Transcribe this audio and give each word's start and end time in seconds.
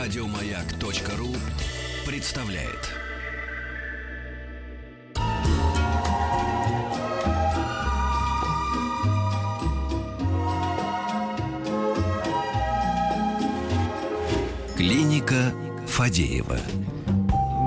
Радиомаяк.ру 0.00 1.28
представляет. 2.06 2.88
Клиника 14.74 15.52
Фадеева. 15.86 16.56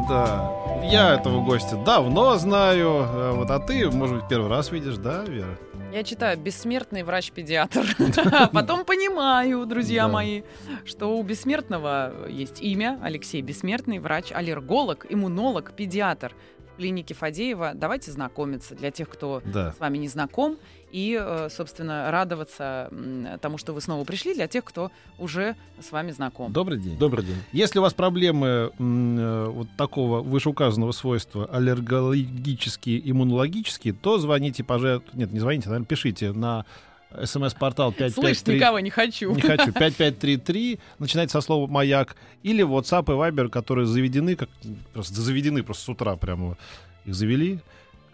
Да. 0.10 0.52
Я 0.84 1.14
этого 1.14 1.46
гостя 1.46 1.78
давно 1.86 2.36
знаю. 2.38 3.06
э, 3.08 3.32
Вот, 3.36 3.52
а 3.52 3.60
ты, 3.60 3.92
может 3.92 4.16
быть, 4.16 4.28
первый 4.28 4.50
раз 4.50 4.72
видишь, 4.72 4.98
да, 4.98 5.24
Вера? 5.24 5.56
Я 5.94 6.04
читаю 6.04 6.40
«Бессмертный 6.40 7.04
врач-педиатр». 7.04 7.86
Потом 8.52 8.84
понимаю, 8.84 9.64
друзья 9.68 10.08
мои, 10.08 10.42
что 10.86 11.16
у 11.16 11.22
бессмертного 11.22 12.28
есть 12.28 12.64
имя 12.64 13.00
Алексей 13.04 13.44
Бессмертный, 13.44 14.00
врач-аллерголог, 14.00 15.06
иммунолог, 15.08 15.74
педиатр 15.76 16.34
в 16.74 16.78
клинике 16.78 17.14
Фадеева. 17.14 17.74
Давайте 17.76 18.12
знакомиться 18.12 18.76
для 18.76 18.92
тех, 18.92 19.10
кто 19.10 19.42
Да. 19.46 19.72
с 19.74 19.80
вами 19.80 19.98
не 20.00 20.08
знаком, 20.08 20.58
и, 20.92 21.18
э, 21.20 21.50
собственно, 21.50 22.10
радоваться 22.12 22.90
тому, 23.42 23.58
что 23.58 23.74
вы 23.74 23.82
снова 23.82 24.04
пришли, 24.06 24.34
для 24.34 24.48
тех, 24.48 24.64
кто 24.64 24.92
уже 25.18 25.56
с 25.82 25.92
вами 25.92 26.12
знаком. 26.12 26.52
Добрый 26.52 26.80
день. 26.80 26.98
Добрый 26.98 27.26
день. 27.26 27.38
Если 27.52 27.80
у 27.80 27.82
вас 27.82 27.94
проблемы 27.94 28.72
э, 28.78 29.48
вот 29.50 29.68
такого 29.78 30.22
вышеуказанного 30.22 30.92
свойства 30.92 31.46
аллергологические, 31.46 33.10
иммунологические, 33.10 33.94
то 33.94 34.18
звоните, 34.18 34.64
пожалуйста, 34.64 35.10
нет, 35.14 35.32
не 35.32 35.40
звоните, 35.40 35.70
наверное, 35.70 35.88
пишите 35.88 36.32
на 36.32 36.66
смс-портал 37.26 37.92
Слышь, 37.94 38.16
553... 38.16 38.56
никого 38.56 38.80
не 38.80 38.90
хочу. 38.90 39.34
Не 39.34 39.42
хочу. 39.42 39.72
5533, 39.72 40.80
начинайте 41.00 41.32
со 41.32 41.42
слова 41.42 41.68
«Маяк». 41.68 42.16
Или 42.44 42.64
WhatsApp 42.66 43.06
и 43.06 43.12
Viber, 43.12 43.50
которые 43.50 43.86
заведены, 43.86 44.36
как 44.36 44.50
просто 44.94 45.22
заведены 45.22 45.64
просто 45.64 45.84
с 45.84 45.90
утра 45.90 46.16
прямо. 46.16 46.58
Их 47.06 47.16
завели 47.16 47.60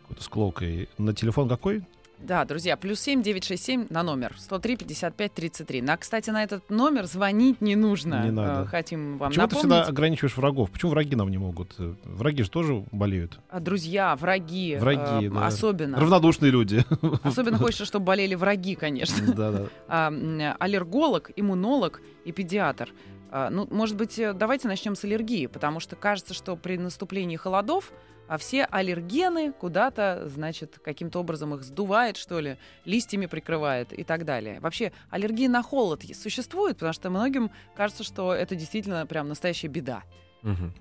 какой-то 0.02 0.23
с 0.23 0.28
клокой. 0.28 0.90
На 0.98 1.14
телефон 1.14 1.48
какой? 1.48 1.84
Да, 2.22 2.44
друзья, 2.45 2.75
плюс 2.78 3.00
семь 3.00 3.23
девять 3.23 3.45
шесть 3.45 3.64
семь 3.64 3.88
на 3.89 4.03
номер 4.03 4.36
103 4.38 4.75
55 4.78 5.34
33. 5.34 5.81
На, 5.81 5.95
кстати, 5.98 6.30
на 6.30 6.44
этот 6.44 6.70
номер 6.70 7.06
звонить 7.06 7.61
не 7.61 7.76
нужно. 7.76 8.23
Не 8.23 8.31
надо. 8.31 8.64
Э, 8.64 8.66
Хотим 8.66 9.17
вам 9.17 9.30
Почему 9.30 9.48
ты 9.48 9.56
напомнить. 9.56 9.76
всегда 9.78 9.89
ограничиваешь 9.89 10.38
врагов? 10.38 10.70
Почему 10.70 10.92
враги 10.92 11.16
нам 11.16 11.30
не 11.30 11.38
могут? 11.38 11.73
Э, 11.80 11.94
Враги 12.03 12.44
же 12.44 12.50
тоже 12.50 12.84
болеют. 12.92 13.39
А, 13.50 13.59
Друзья, 13.59 14.16
враги, 14.16 14.76
Враги, 14.80 15.28
э, 15.28 15.30
да. 15.31 15.48
особенно. 15.48 15.98
Равнодушные 16.00 16.52
люди. 16.52 16.84
Особенно 17.23 17.58
хочется, 17.59 17.86
чтобы 17.86 18.06
болели 18.06 18.36
враги, 18.36 18.76
конечно. 18.76 19.33
Да-да. 19.33 19.67
А, 19.88 20.09
м, 20.11 20.56
аллерголог, 20.59 21.31
иммунолог 21.36 22.02
и 22.26 22.31
педиатр. 22.33 22.89
А, 23.32 23.50
ну, 23.50 23.68
может 23.70 23.96
быть, 23.96 24.18
э, 24.20 24.34
давайте 24.34 24.68
начнем 24.68 24.96
с 24.96 25.04
аллергии, 25.04 25.48
потому 25.48 25.80
что 25.80 25.96
кажется, 25.96 26.34
что 26.34 26.56
при 26.56 26.78
наступлении 26.78 27.36
холодов 27.36 27.92
а 28.30 28.38
все 28.38 28.66
аллергены 28.66 29.52
куда-то, 29.52 30.28
значит, 30.28 30.80
каким-то 30.84 31.20
образом 31.20 31.56
их 31.56 31.64
сдувает, 31.64 32.16
что 32.16 32.40
ли, 32.40 32.58
листьями 32.86 33.26
прикрывает 33.26 33.92
и 33.92 34.04
так 34.04 34.24
далее. 34.24 34.60
Вообще, 34.60 34.92
аллергия 35.10 35.50
на 35.50 35.64
холод 35.64 36.04
существует, 36.14 36.76
потому 36.76 36.94
что 36.94 37.10
многим 37.10 37.50
кажется, 37.76 38.04
что 38.04 38.32
это 38.32 38.54
действительно 38.54 39.08
прям 39.08 39.30
настоящая 39.30 39.68
беда. 39.68 40.04
Мгм. 40.44 40.76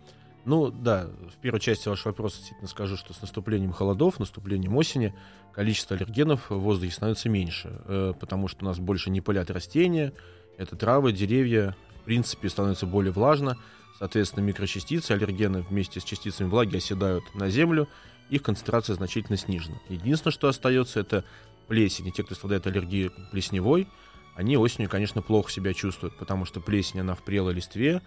Ну 0.45 0.71
да, 0.71 1.09
в 1.35 1.41
первой 1.41 1.59
части 1.59 1.89
вашего 1.89 2.09
вопроса 2.09 2.37
действительно 2.37 2.69
скажу, 2.69 2.99
что 2.99 3.15
с 3.15 3.23
наступлением 3.23 3.73
холодов, 3.73 4.19
наступлением 4.19 4.77
осени 4.77 5.15
количество 5.55 5.97
аллергенов 5.97 6.51
в 6.51 6.59
воздухе 6.59 6.93
становится 6.93 7.31
меньше, 7.31 7.81
э, 7.87 8.13
потому 8.21 8.49
что 8.49 8.65
у 8.67 8.69
нас 8.69 8.79
больше 8.79 9.09
не 9.09 9.23
пылят 9.23 9.51
растения, 9.51 10.13
это 10.59 10.77
травы, 10.77 11.13
деревья, 11.13 11.75
принципе, 12.09 12.49
становится 12.49 12.87
более 12.87 13.13
влажно, 13.13 13.59
соответственно, 13.99 14.43
микрочастицы, 14.43 15.13
аллергены 15.13 15.61
вместе 15.61 16.01
с 16.01 16.05
частицами 16.05 16.49
влаги 16.49 16.79
оседают 16.79 17.23
на 17.35 17.51
землю, 17.51 17.87
их 18.31 18.43
концентрация 18.43 18.97
значительно 18.97 19.37
снижена. 19.37 19.77
Единственное, 19.91 20.33
что 20.33 20.49
остается, 20.49 21.01
это 21.01 21.25
плесень. 21.67 22.09
И 22.09 22.13
те, 22.13 22.23
кто 22.23 22.35
страдает 22.35 22.67
аллергией 22.67 23.11
плесневой, 23.31 23.89
они 24.35 24.57
осенью, 24.57 24.89
конечно, 24.89 25.21
плохо 25.21 25.51
себя 25.51 25.75
чувствуют, 25.75 26.17
потому 26.17 26.47
что 26.47 26.63
плесень, 26.63 27.01
она 27.01 27.15
в 27.15 27.23
прелой 27.23 27.53
листве, 27.53 28.01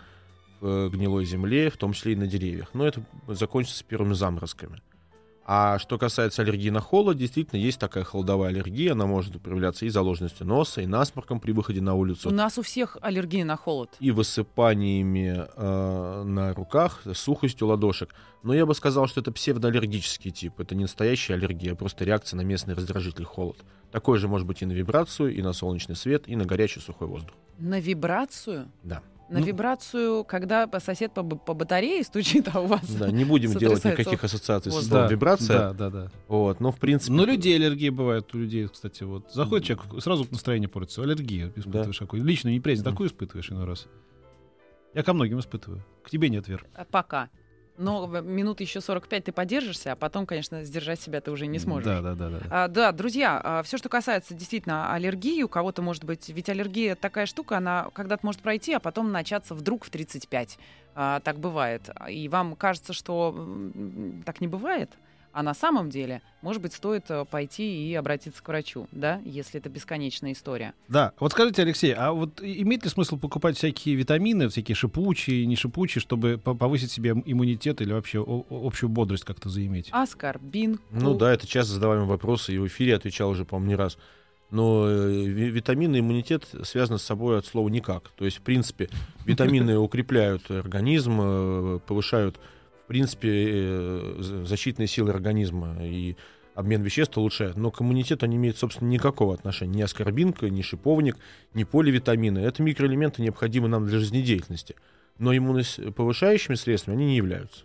в 0.62 0.90
гнилой 0.90 1.26
земле, 1.26 1.70
в 1.70 1.78
том 1.78 1.94
числе 1.94 2.14
и 2.14 2.16
на 2.16 2.26
деревьях. 2.26 2.70
Но 2.74 2.88
это 2.88 3.04
закончится 3.28 3.84
первыми 3.84 4.14
заморозками. 4.14 4.82
А 5.44 5.80
что 5.80 5.98
касается 5.98 6.44
аллергии 6.44 6.70
на 6.70 6.80
холод, 6.82 7.18
действительно 7.18 7.60
есть 7.60 7.80
такая 7.80 8.04
холодовая 8.04 8.50
аллергия. 8.50 8.92
Она 8.94 9.06
может 9.08 9.42
проявляться 9.42 9.86
и 9.86 9.90
заложенностью 9.90 10.46
носа, 10.46 10.82
и 10.82 10.86
насморком 10.86 11.40
при 11.40 11.52
выходе 11.52 11.82
на 11.82 11.96
улицу, 11.96 12.30
У 12.30 12.32
нас 12.32 12.58
у 12.58 12.62
всех 12.62 12.98
аллергия 13.02 13.44
на 13.44 13.58
холод. 13.58 13.90
и 14.00 14.12
высыпаниями 14.12 15.48
э, 15.56 16.24
на 16.24 16.54
руках, 16.54 17.02
сухостью 17.14 17.68
ладошек. 17.68 18.14
Но 18.44 18.54
я 18.54 18.66
бы 18.66 18.74
сказал, 18.76 19.08
что 19.08 19.22
это 19.22 19.32
псевдоаллергический 19.32 20.32
тип. 20.32 20.60
Это 20.60 20.76
не 20.76 20.84
настоящая 20.84 21.34
аллергия, 21.36 21.74
а 21.74 21.76
просто 21.76 22.06
реакция 22.06 22.38
на 22.38 22.42
местный 22.42 22.74
раздражитель 22.76 23.24
холод. 23.26 23.58
Такой 23.92 24.20
же 24.20 24.28
может 24.28 24.48
быть 24.48 24.62
и 24.62 24.66
на 24.66 24.72
вибрацию, 24.72 25.34
и 25.36 25.42
на 25.42 25.54
солнечный 25.54 25.96
свет, 25.96 26.28
и 26.28 26.36
на 26.36 26.46
горячий 26.46 26.80
сухой 26.80 27.08
воздух. 27.08 27.34
На 27.60 27.80
вибрацию? 27.80 28.72
Да. 28.84 29.02
На 29.32 29.40
Ну. 29.40 29.46
вибрацию, 29.46 30.26
когда 30.26 30.70
сосед 30.80 31.14
по, 31.14 31.24
по 31.24 31.54
батарее 31.54 32.04
стучит, 32.04 32.50
а 32.54 32.60
у 32.60 32.66
вас... 32.66 32.82
Да, 32.96 33.10
не 33.10 33.24
будем 33.24 33.54
делать 33.54 33.84
никаких 33.86 34.22
ассоциаций 34.26 34.74
с 34.74 34.76
воздух. 34.76 34.90
словом 34.90 35.08
Да, 35.08 35.12
вибрация. 35.14 35.58
Да, 35.58 35.74
да, 35.74 35.90
да. 35.90 36.12
Вот, 36.28 36.60
но 36.60 36.74
в 36.74 36.78
принципе. 36.78 37.14
Но 37.14 37.24
людей 37.24 37.56
аллергии 37.56 37.88
бывает 37.90 38.36
у 38.36 38.38
людей, 38.38 38.68
кстати, 38.68 39.04
вот. 39.04 39.32
Заходит 39.32 39.66
человек, 39.66 40.04
сразу 40.04 40.28
настроение 40.32 40.68
портится. 40.68 41.02
Аллергия 41.02 41.50
испытываешь 41.56 41.98
какой. 41.98 42.20
Личную 42.20 42.56
неприязнь 42.56 42.84
такую 42.84 43.08
испытываешь 43.08 43.50
иной 43.50 43.64
раз. 43.64 43.88
Я 44.94 45.04
ко 45.04 45.14
многим 45.14 45.40
испытываю. 45.40 45.86
К 46.04 46.10
тебе 46.10 46.28
нет, 46.28 46.50
Вер. 46.50 46.66
А, 46.76 46.84
Пока. 46.84 47.30
Но 47.82 48.06
минут 48.08 48.62
еще 48.62 48.80
45 48.80 49.26
ты 49.26 49.32
подержишься, 49.32 49.94
а 49.94 49.96
потом, 49.96 50.26
конечно, 50.26 50.64
сдержать 50.64 51.02
себя 51.02 51.20
ты 51.20 51.32
уже 51.32 51.48
не 51.48 51.60
сможешь. 51.60 51.86
Да, 51.86 52.02
да, 52.02 52.16
да, 52.16 52.30
да. 52.30 52.40
А, 52.50 52.68
да, 52.68 52.92
друзья, 52.92 53.62
все, 53.66 53.78
что 53.78 53.90
касается 53.90 54.34
действительно 54.34 54.94
аллергии, 54.94 55.42
у 55.44 55.50
кого-то 55.50 55.82
может 55.82 56.04
быть, 56.04 56.30
ведь 56.30 56.50
аллергия 56.50 56.96
такая 56.96 57.26
штука, 57.26 57.58
она 57.58 57.90
когда-то 57.94 58.26
может 58.26 58.42
пройти, 58.42 58.74
а 58.74 58.80
потом 58.80 59.12
начаться 59.12 59.56
вдруг 59.56 59.84
в 59.86 59.90
35. 59.90 60.60
А, 60.94 61.20
так 61.22 61.40
бывает. 61.40 61.90
И 62.10 62.28
вам 62.30 62.56
кажется, 62.56 62.94
что 62.94 63.36
так 64.26 64.42
не 64.42 64.48
бывает, 64.48 64.92
а 65.34 65.44
на 65.44 65.54
самом 65.54 65.90
деле, 65.90 66.22
может 66.42 66.62
быть, 66.62 66.74
стоит 66.74 67.06
э, 67.10 67.26
пойти 67.26 67.90
и 67.90 67.96
обратиться 67.96 68.42
к 68.44 68.48
врачу, 68.48 68.88
да, 68.92 69.22
если 69.26 69.60
это 69.60 69.70
бесконечная 69.70 70.34
история. 70.34 70.74
Да, 70.88 71.14
вот 71.20 71.32
скажите, 71.32 71.62
Алексей, 71.62 71.94
а 71.94 72.12
вот 72.12 72.42
имеет 72.42 72.84
ли 72.84 72.90
смысл 72.90 73.18
покупать 73.18 73.58
всякие 73.58 73.96
витамины, 73.96 74.50
всякие 74.50 74.76
шипучие, 74.76 75.46
не 75.46 75.56
шипучие, 75.56 76.02
чтобы 76.02 76.38
по- 76.38 76.54
повысить 76.56 76.92
себе 76.92 77.12
иммунитет 77.26 77.82
или 77.82 77.94
вообще 77.94 78.24
общую 78.50 78.90
бодрость 78.90 79.24
как-то 79.26 79.50
заиметь? 79.50 79.90
Аскорбин. 79.92 80.80
Ну 80.92 81.16
да, 81.16 81.34
это 81.34 81.48
часто 81.48 81.74
задаваемый 81.74 82.08
вопрос, 82.08 82.50
и 82.50 82.58
в 82.58 82.68
эфире 82.68 82.96
отвечал 82.96 83.30
уже, 83.30 83.46
по-моему, 83.46 83.70
не 83.70 83.76
раз. 83.76 83.98
Но 84.50 84.86
э, 84.86 85.10
ви- 85.28 85.50
витамины 85.50 85.96
и 85.96 86.00
иммунитет 86.02 86.46
связаны 86.64 87.00
с 87.00 87.04
собой 87.04 87.38
от 87.40 87.46
слова 87.46 87.70
никак. 87.70 88.10
То 88.18 88.26
есть, 88.26 88.38
в 88.40 88.42
принципе, 88.42 88.90
витамины 89.26 89.78
укрепляют 89.80 90.52
организм, 90.52 91.20
э, 91.22 91.80
повышают, 91.88 92.38
принципе, 92.92 93.30
э, 93.32 94.44
защитные 94.46 94.88
силы 94.88 95.12
организма 95.12 95.78
и 95.82 96.16
обмен 96.56 96.82
веществ 96.84 97.18
улучшают. 97.18 97.56
Но 97.58 97.72
к 97.72 97.82
иммунитету 97.82 98.26
они 98.26 98.36
имеют, 98.36 98.58
собственно, 98.58 98.90
никакого 98.90 99.34
отношения. 99.34 99.74
Ни 99.78 99.82
аскорбинка, 99.82 100.50
ни 100.50 100.62
шиповник, 100.62 101.16
ни 101.54 101.64
поливитамины. 101.64 102.40
Это 102.40 102.62
микроэлементы, 102.62 103.22
необходимые 103.22 103.72
нам 103.72 103.86
для 103.86 104.00
жизнедеятельности. 104.00 104.76
Но 105.18 105.34
иммуноповышающими 105.36 106.56
средствами 106.56 106.98
они 106.98 107.06
не 107.06 107.16
являются. 107.18 107.64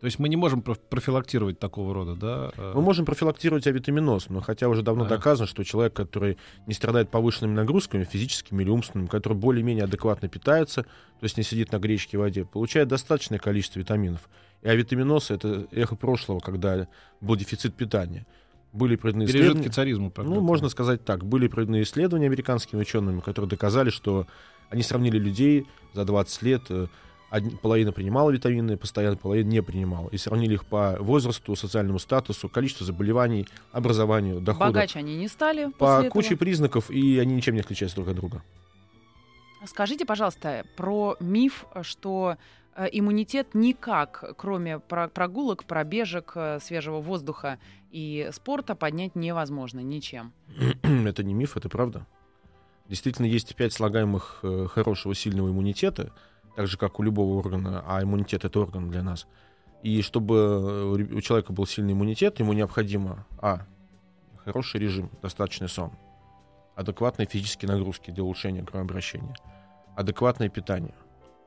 То 0.00 0.06
есть 0.06 0.18
мы 0.18 0.28
не 0.28 0.34
можем 0.34 0.62
проф- 0.62 0.80
профилактировать 0.90 1.60
такого 1.60 1.94
рода, 1.94 2.16
да? 2.16 2.50
э, 2.56 2.72
Мы 2.74 2.82
можем 2.82 3.04
профилактировать 3.04 3.68
авитаминоз, 3.68 4.30
но 4.30 4.40
хотя 4.40 4.68
уже 4.68 4.82
давно 4.82 5.04
Ага. 5.04 5.16
доказано, 5.16 5.46
что 5.46 5.62
человек, 5.62 5.92
который 5.92 6.38
не 6.66 6.74
страдает 6.74 7.08
повышенными 7.08 7.54
нагрузками, 7.54 8.02
физическими 8.02 8.64
или 8.64 8.70
умственными, 8.70 9.06
который 9.08 9.34
более-менее 9.34 9.84
адекватно 9.84 10.28
питается, 10.28 10.82
то 10.82 11.24
есть 11.24 11.36
не 11.36 11.44
сидит 11.44 11.70
на 11.70 11.78
гречке 11.78 12.16
и 12.16 12.20
воде, 12.20 12.44
получает 12.44 12.88
достаточное 12.88 13.38
количество 13.38 13.78
витаминов. 13.78 14.28
И 14.62 14.68
авитаминоз— 14.68 15.30
это 15.30 15.66
эхо 15.72 15.96
прошлого, 15.96 16.38
когда 16.38 16.86
был 17.20 17.36
дефицит 17.36 17.74
питания. 17.74 18.26
Были 18.72 18.96
проведены 18.96 19.24
исследования... 19.24 19.68
царизма. 19.68 20.10
Ну, 20.16 20.40
можно 20.40 20.68
сказать 20.68 21.04
так. 21.04 21.24
Были 21.24 21.48
проведены 21.48 21.82
исследования 21.82 22.26
американскими 22.26 22.80
учеными, 22.80 23.20
которые 23.20 23.50
доказали, 23.50 23.90
что 23.90 24.26
они 24.70 24.82
сравнили 24.82 25.18
людей 25.18 25.66
за 25.92 26.04
20 26.04 26.42
лет. 26.42 26.62
э, 26.70 26.86
половина 27.60 27.92
принимала 27.92 28.30
витамины, 28.30 28.76
постоянно 28.76 29.16
половина 29.16 29.48
не 29.48 29.62
принимала. 29.62 30.08
И 30.10 30.16
сравнили 30.16 30.54
их 30.54 30.64
по 30.64 30.96
возрасту, 31.00 31.54
социальному 31.56 31.98
статусу, 31.98 32.48
количеству 32.48 32.86
заболеваний, 32.86 33.46
образованию, 33.72 34.40
доходу. 34.40 34.72
Богаче 34.72 35.00
они 35.00 35.16
не 35.16 35.28
стали 35.28 35.66
По 35.78 35.96
после 35.96 36.10
куче 36.10 36.26
этого. 36.28 36.38
признаков, 36.38 36.90
и 36.90 37.18
они 37.18 37.34
ничем 37.34 37.54
не 37.54 37.60
отличаются 37.60 37.96
друг 37.96 38.08
от 38.08 38.16
друга. 38.16 38.42
Скажите, 39.66 40.04
пожалуйста, 40.04 40.64
про 40.76 41.16
миф, 41.20 41.66
что 41.82 42.36
иммунитет 42.76 43.54
никак, 43.54 44.34
кроме 44.36 44.78
про- 44.78 45.08
прогулок, 45.08 45.64
пробежек, 45.64 46.32
э, 46.34 46.58
свежего 46.60 47.00
воздуха 47.00 47.58
и 47.90 48.28
спорта, 48.32 48.74
поднять 48.74 49.14
невозможно 49.14 49.80
ничем. 49.80 50.32
это 50.82 51.22
не 51.22 51.34
миф, 51.34 51.56
это 51.56 51.68
правда. 51.68 52.06
Действительно, 52.88 53.26
есть 53.26 53.54
пять 53.54 53.72
слагаемых 53.72 54.40
э, 54.42 54.66
хорошего, 54.70 55.14
сильного 55.14 55.48
иммунитета. 55.50 56.12
так 56.56 56.66
же, 56.66 56.76
как 56.76 57.00
у 57.00 57.02
любого 57.02 57.38
органа, 57.38 57.84
а 57.86 58.02
иммунитет— 58.02 58.44
это 58.46 58.60
орган 58.60 58.90
для 58.90 59.02
нас. 59.02 59.26
И 59.82 60.00
чтобы 60.02 60.92
у 60.92 61.20
человека 61.20 61.52
был 61.52 61.66
сильный 61.66 61.92
иммунитет, 61.92 62.38
ему 62.38 62.52
необходимо, 62.52 63.26
а, 63.38 63.66
хороший 64.44 64.80
режим, 64.80 65.10
достаточный 65.22 65.68
сон, 65.68 65.92
адекватные 66.76 67.26
физические 67.26 67.70
нагрузки 67.70 68.10
для 68.10 68.22
улучшения 68.22 68.62
кровообращения, 68.62 69.34
адекватное 69.96 70.48
питание, 70.48 70.94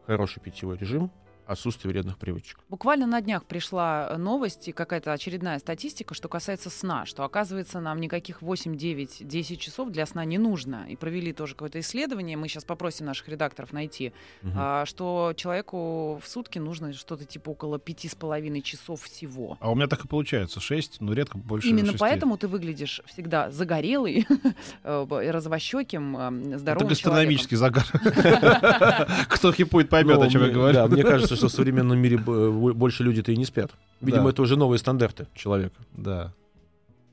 хороший 0.06 0.42
питьевой 0.42 0.78
режим— 0.78 1.10
отсутствие 1.46 1.92
вредных 1.92 2.18
привычек. 2.18 2.60
Буквально 2.70 3.08
на 3.08 3.22
днях 3.22 3.46
пришла 3.46 4.08
э, 4.10 4.18
новость 4.18 4.68
и 4.68 4.72
какая-то 4.72 5.14
очередная 5.14 5.60
статистика, 5.60 6.14
что 6.14 6.28
касается 6.28 6.70
сна, 6.70 7.06
что 7.06 7.24
оказывается 7.24 7.80
нам 7.80 8.00
никаких 8.00 8.42
8, 8.42 8.76
9, 8.76 9.28
10 9.28 9.60
часов 9.60 9.92
для 9.92 10.06
сна 10.06 10.26
не 10.26 10.38
нужно. 10.38 10.86
И 10.90 10.96
провели 10.96 11.34
тоже 11.34 11.54
какое-то 11.54 11.80
исследование, 11.80 12.38
мы 12.38 12.48
сейчас 12.48 12.64
попросим 12.64 13.06
наших 13.06 13.28
редакторов 13.28 13.74
найти, 13.74 14.14
угу. 14.42 14.52
а, 14.56 14.86
что 14.86 15.34
человеку 15.36 16.20
в 16.24 16.28
сутки 16.28 16.60
нужно 16.60 16.94
что-то 16.94 17.26
типа 17.26 17.52
около 17.52 17.78
5,5 17.78 18.62
часов 18.62 19.04
всего. 19.04 19.58
А 19.60 19.72
у 19.72 19.76
меня 19.76 19.88
так 19.88 20.06
и 20.06 20.08
получается, 20.08 20.60
6, 20.60 21.02
но 21.02 21.14
редко 21.14 21.38
больше 21.38 21.68
Именно 21.68 21.92
6. 21.92 22.00
поэтому 22.00 22.38
ты 22.38 22.48
выглядишь 22.48 23.02
всегда 23.06 23.52
загорелый, 23.52 24.28
э, 24.84 25.32
развощеким, 25.32 26.18
э, 26.18 26.58
здоровым 26.58 26.88
Это 26.88 26.96
гастрономический 26.96 27.58
загар. 27.58 27.86
Кто 29.30 29.52
хипует, 29.52 29.90
поймет, 29.90 30.20
о 30.20 30.30
чем 30.30 30.44
я 30.44 30.50
говорю. 30.50 30.74
Да, 30.74 30.88
мне 30.88 31.04
кажется, 31.04 31.35
кажется, 31.36 31.48
что 31.50 31.56
в 31.56 31.58
современном 31.58 31.98
мире 32.00 32.18
больше 32.18 33.04
люди-то 33.04 33.32
и 33.32 33.38
не 33.38 33.46
спят. 33.46 33.72
Видимо, 34.02 34.26
да. 34.26 34.30
это 34.32 34.42
уже 34.42 34.58
новые 34.58 34.80
стандарты 34.80 35.28
человека. 35.34 35.76
Да. 35.94 36.34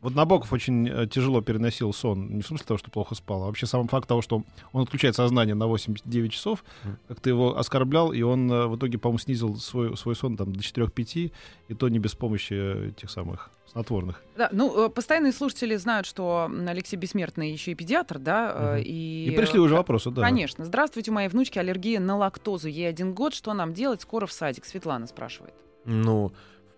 Вот 0.02 0.16
Набоков 0.16 0.52
очень 0.52 0.88
э, 0.88 1.06
тяжело 1.06 1.40
переносил 1.42 1.92
сон. 1.92 2.28
Не 2.34 2.42
в 2.42 2.46
смысле 2.46 2.66
того, 2.66 2.78
что 2.78 2.90
плохо 2.90 3.14
спал, 3.14 3.44
а 3.44 3.46
вообще 3.46 3.66
сам 3.66 3.86
факт 3.86 4.08
того, 4.08 4.20
что 4.20 4.42
он 4.72 4.82
отключает 4.82 5.14
сознание 5.14 5.54
на 5.54 5.64
8-9 5.64 6.28
часов, 6.28 6.64
как 7.06 7.20
ты 7.20 7.30
его 7.30 7.56
оскорблял, 7.56 8.12
и 8.12 8.20
он 8.22 8.50
э, 8.50 8.66
в 8.66 8.76
итоге, 8.76 8.98
по-моему, 8.98 9.18
снизил 9.18 9.56
свой, 9.56 9.96
свой 9.96 10.16
сон 10.16 10.36
там, 10.36 10.52
до 10.52 10.58
4-5, 10.58 11.32
и 11.68 11.74
то 11.74 11.88
не 11.88 12.00
без 12.00 12.16
помощи 12.16 12.92
тех 12.96 13.10
самых 13.10 13.52
снотворных. 13.70 14.22
Да, 14.36 14.48
ну, 14.50 14.86
э, 14.86 14.88
постоянные 14.90 15.32
слушатели 15.32 15.76
знают, 15.76 16.06
что 16.06 16.50
Алексей 16.66 16.96
Бессмертный 16.96 17.52
еще 17.52 17.70
и 17.70 17.74
педиатр, 17.76 18.18
да, 18.18 18.72
угу. 18.74 18.82
и... 18.84 19.26
И 19.26 19.36
пришли 19.36 19.60
уже 19.60 19.76
вопросы, 19.76 20.10
да. 20.10 20.22
Конечно. 20.22 20.64
Здравствуйте, 20.64 21.12
у 21.12 21.14
моей 21.14 21.28
внучки 21.28 21.60
аллергия 21.60 22.00
на 22.00 22.16
лактозу. 22.16 22.66
Ей 22.66 22.88
один 22.88 23.14
год, 23.14 23.34
что 23.34 23.54
нам 23.54 23.72
делать? 23.72 24.02
Скоро 24.02 24.26
в 24.26 24.32
садик. 24.32 24.64
Светлана 24.64 25.06
спрашивает. 25.06 25.54
Ну, 25.84 26.32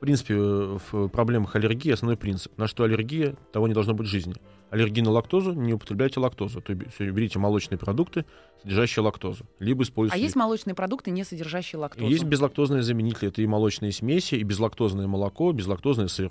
принципе, 0.04 0.34
в 0.36 1.08
проблемах 1.08 1.56
аллергии 1.56 1.90
основной 1.90 2.16
принцип. 2.16 2.56
На 2.58 2.66
что 2.66 2.84
аллергия, 2.84 3.34
того 3.52 3.66
не 3.66 3.74
должно 3.74 3.94
быть 3.94 4.06
в 4.06 4.10
жизни. 4.10 4.34
Аллергия 4.70 5.02
на 5.02 5.10
лактозу, 5.10 5.52
не 5.52 5.72
употребляйте 5.72 6.20
лактозу. 6.20 6.60
То 6.60 6.72
есть 6.72 7.00
берите 7.00 7.38
молочные 7.38 7.78
продукты, 7.78 8.24
содержащие 8.62 9.02
лактозу. 9.02 9.44
Либо 9.58 9.82
используйте... 9.82 10.20
А 10.20 10.22
есть 10.22 10.36
молочные 10.36 10.74
продукты, 10.74 11.10
не 11.10 11.24
содержащие 11.24 11.78
лактозу? 11.78 12.06
Есть 12.06 12.24
безлактозные 12.24 12.82
заменители. 12.82 13.28
Это 13.28 13.40
и 13.40 13.46
молочные 13.46 13.92
смеси, 13.92 14.34
и 14.34 14.42
безлактозное 14.42 15.06
молоко, 15.06 15.52
безлактозный 15.52 16.08
сыр. 16.08 16.30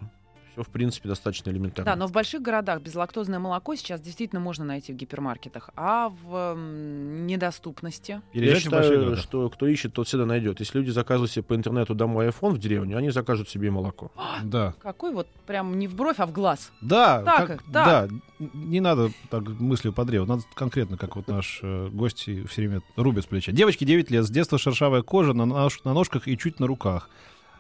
Все, 0.53 0.61
в 0.61 0.69
принципе, 0.69 1.09
достаточно 1.09 1.49
элементарно. 1.49 1.91
Да, 1.91 1.95
но 1.95 2.05
в 2.05 2.11
больших 2.11 2.43
городах 2.43 2.81
безлактозное 2.81 3.39
молоко 3.39 3.73
сейчас 3.73 3.99
действительно 3.99 4.39
можно 4.39 4.63
найти 4.63 4.93
в 4.93 4.95
гипермаркетах, 4.95 5.71
а 5.75 6.09
в 6.09 6.55
недоступности... 6.55 8.21
Я 8.33 8.59
считаю, 8.59 9.17
что 9.17 9.49
кто 9.49 9.65
ищет, 9.65 9.93
тот 9.93 10.07
всегда 10.07 10.27
найдет. 10.27 10.59
Если 10.59 10.77
люди 10.77 10.91
заказывают 10.91 11.31
себе 11.31 11.41
по 11.41 11.55
интернету 11.55 11.95
домой 11.95 12.27
iPhone 12.27 12.51
в 12.51 12.59
деревню, 12.59 12.97
они 12.97 13.09
закажут 13.09 13.49
себе 13.49 13.71
молоко. 13.71 14.11
Да. 14.43 14.73
Какой 14.81 15.13
вот 15.13 15.27
прям 15.47 15.79
не 15.79 15.87
в 15.87 15.95
бровь, 15.95 16.19
а 16.19 16.25
в 16.25 16.31
глаз. 16.31 16.71
Да, 16.81 17.23
так, 17.23 17.47
как, 17.47 17.63
да. 17.71 18.07
да. 18.07 18.47
Не 18.53 18.81
надо 18.81 19.09
так 19.29 19.47
мыслью 19.47 19.93
по 19.93 20.05
древу. 20.05 20.25
Надо 20.25 20.43
конкретно, 20.53 20.97
как 20.97 21.15
вот 21.15 21.27
наш 21.27 21.61
э, 21.63 21.87
гость 21.87 22.19
все 22.19 22.61
время 22.61 22.81
рубит 22.95 23.23
с 23.23 23.27
плеча. 23.27 23.51
Девочке 23.51 23.85
9 23.85 24.11
лет, 24.11 24.25
с 24.25 24.29
детства 24.29 24.57
шершавая 24.59 25.01
кожа 25.01 25.33
на, 25.33 25.45
нож, 25.45 25.83
на 25.85 25.93
ножках 25.93 26.27
и 26.27 26.37
чуть 26.37 26.59
на 26.59 26.67
руках. 26.67 27.09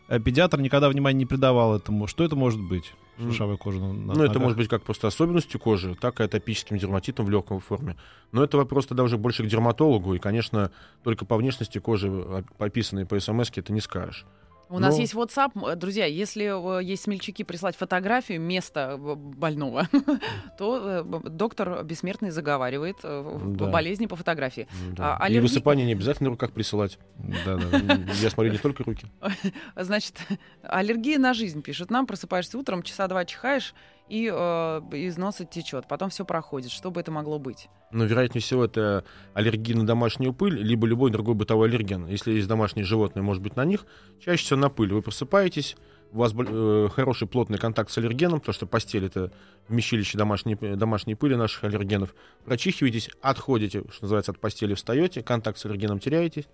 Э, 0.07 0.19
педиатр 0.19 0.59
никогда 0.59 0.89
внимания 0.89 1.19
не 1.19 1.25
придавал 1.25 1.75
этому. 1.75 2.07
Что 2.07 2.23
это 2.23 2.35
может 2.35 2.59
быть? 2.59 2.93
Шершавая 3.17 3.57
кожа 3.57 3.79
на, 3.79 4.13
Ну, 4.13 4.23
это 4.23 4.39
может 4.39 4.57
быть 4.57 4.67
как 4.67 4.81
просто 4.81 5.07
особенностью 5.07 5.59
кожи, 5.59 5.95
так 5.95 6.19
и 6.19 6.23
атопическим 6.23 6.77
дерматитом 6.77 7.25
в 7.25 7.29
легкой 7.29 7.59
форме. 7.59 7.95
Но 8.31 8.43
это 8.43 8.57
вопрос 8.57 8.87
тогда 8.87 9.03
уже 9.03 9.17
больше 9.17 9.43
к 9.43 9.47
дерматологу, 9.47 10.15
и, 10.15 10.19
конечно, 10.19 10.71
только 11.03 11.23
по 11.25 11.37
внешности 11.37 11.77
кожи, 11.77 12.09
а, 12.09 12.43
описанной 12.57 13.05
по 13.05 13.19
смс 13.19 13.51
это 13.55 13.71
не 13.71 13.81
скажешь. 13.81 14.25
У 14.73 14.79
нас 14.79 14.95
ну. 14.95 15.01
есть 15.01 15.13
WhatsApp. 15.13 15.75
Друзья, 15.75 16.07
если 16.07 16.79
э, 16.79 16.83
есть 16.83 17.03
смельчаки 17.03 17.43
прислать 17.43 17.75
фотографию 17.75 18.41
места 18.41 18.97
больного, 18.97 19.87
то 20.57 21.05
э, 21.05 21.29
доктор 21.29 21.83
бессмертный 21.83 22.31
заговаривает 22.31 22.97
э, 23.03 23.39
да. 23.49 23.67
болезни 23.67 24.07
по 24.07 24.15
фотографии. 24.15 24.67
Да. 24.93 25.15
Аллерги... 25.17 25.37
И 25.37 25.41
высыпание 25.41 25.85
не 25.85 25.91
обязательно 25.91 26.29
на 26.29 26.31
руках 26.31 26.53
присылать. 26.53 26.97
Да, 27.45 27.57
да. 27.57 27.99
Я 28.19 28.31
смотрю 28.31 28.51
не 28.51 28.57
только 28.57 28.83
руки. 28.83 29.05
Значит, 29.75 30.15
аллергия 30.63 31.19
на 31.19 31.35
жизнь, 31.35 31.61
пишут 31.61 31.91
нам. 31.91 32.07
Просыпаешься 32.07 32.57
утром, 32.57 32.81
часа 32.81 33.07
два 33.07 33.25
чихаешь, 33.25 33.75
и 34.09 34.29
э, 34.31 34.81
из 34.93 35.17
носа 35.17 35.45
течет. 35.45 35.87
Потом 35.87 36.09
все 36.09 36.25
проходит. 36.25 36.71
Что 36.71 36.91
бы 36.91 36.99
это 36.99 37.11
могло 37.11 37.39
быть? 37.39 37.69
Ну, 37.91 38.05
вероятнее 38.05 38.41
всего, 38.41 38.65
это 38.65 39.05
аллергия 39.33 39.75
на 39.75 39.85
домашнюю 39.85 40.33
пыль, 40.33 40.57
либо 40.57 40.87
любой 40.87 41.11
другой 41.11 41.35
бытовой 41.35 41.67
аллерген. 41.67 42.07
Если 42.07 42.33
есть 42.33 42.47
домашние 42.47 42.85
животные, 42.85 43.23
может 43.23 43.41
быть, 43.41 43.55
на 43.55 43.65
них. 43.65 43.85
Чаще 44.19 44.43
всего 44.43 44.59
на 44.59 44.69
пыль. 44.69 44.93
Вы 44.93 45.01
просыпаетесь, 45.01 45.75
у 46.13 46.17
вас 46.17 46.33
э, 46.37 46.89
хороший 46.93 47.27
плотный 47.27 47.57
контакт 47.57 47.89
с 47.89 47.97
аллергеном, 47.97 48.39
потому 48.39 48.53
что 48.53 48.67
постель— 48.67 49.05
это 49.07 49.31
вмещилище 49.67 50.17
домашней, 50.17 50.55
домашней 50.55 51.15
пыли 51.15 51.35
наших 51.35 51.63
аллергенов. 51.63 52.13
Прочихиваетесь, 52.45 53.09
отходите, 53.21 53.83
что 53.91 54.03
называется, 54.03 54.31
от 54.31 54.39
постели, 54.39 54.75
встаете, 54.75 55.23
контакт 55.23 55.57
с 55.57 55.65
аллергеном 55.65 55.99
теряете, 55.99 56.45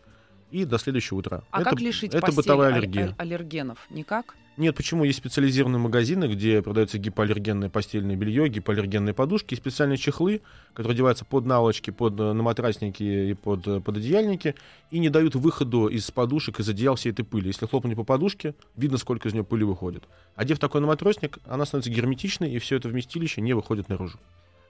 и 0.52 0.66
до 0.66 0.78
следующего 0.78 1.18
утра. 1.20 1.44
А 1.52 1.62
это, 1.62 1.72
как 1.72 1.82
лишить 1.82 2.14
это 2.14 2.32
бытовая 2.32 2.74
аллергия. 2.74 3.16
аллергенов? 3.18 3.78
Никак? 3.90 4.36
Нет, 4.60 4.76
почему? 4.76 5.06
Есть 5.06 5.20
специализированные 5.20 5.80
магазины, 5.80 6.26
где 6.26 6.62
продается 6.62 6.98
гипоаллергенное 6.98 7.70
постельное 7.70 8.18
белье, 8.18 8.50
гипоаллергенные 8.50 9.14
подушки 9.14 9.54
и 9.54 9.58
специальные 9.58 9.96
чехлы, 9.96 10.42
которые 10.74 10.96
одеваются 10.96 11.24
под 11.24 11.46
наволочки, 11.46 11.92
под 11.92 12.20
э, 12.20 12.34
наматрасники 12.34 13.02
и 13.02 13.34
под 13.36 13.66
э, 13.68 13.80
пододеяльники, 13.80 14.56
и 14.92 15.00
не 15.00 15.08
дают 15.08 15.36
выходу 15.36 15.88
из 15.88 16.12
подушек, 16.12 16.60
из 16.60 16.68
одеял 16.68 16.96
всей 16.96 17.14
этой 17.14 17.24
пыли. 17.24 17.48
Если 17.48 17.68
хлопнуть 17.68 17.96
по 17.96 18.04
подушке, 18.04 18.54
видно, 18.76 18.98
сколько 18.98 19.30
из 19.30 19.34
нее 19.34 19.46
пыли 19.46 19.64
выходит. 19.64 20.04
Одев 20.36 20.60
такой 20.60 20.82
наматросник, 20.82 21.38
она 21.46 21.66
становится 21.66 21.90
герметичной, 21.90 22.52
и 22.52 22.60
все 22.60 22.76
это 22.76 22.90
вместилище 22.90 23.40
не 23.40 23.54
выходит 23.54 23.88
наружу. 23.88 24.20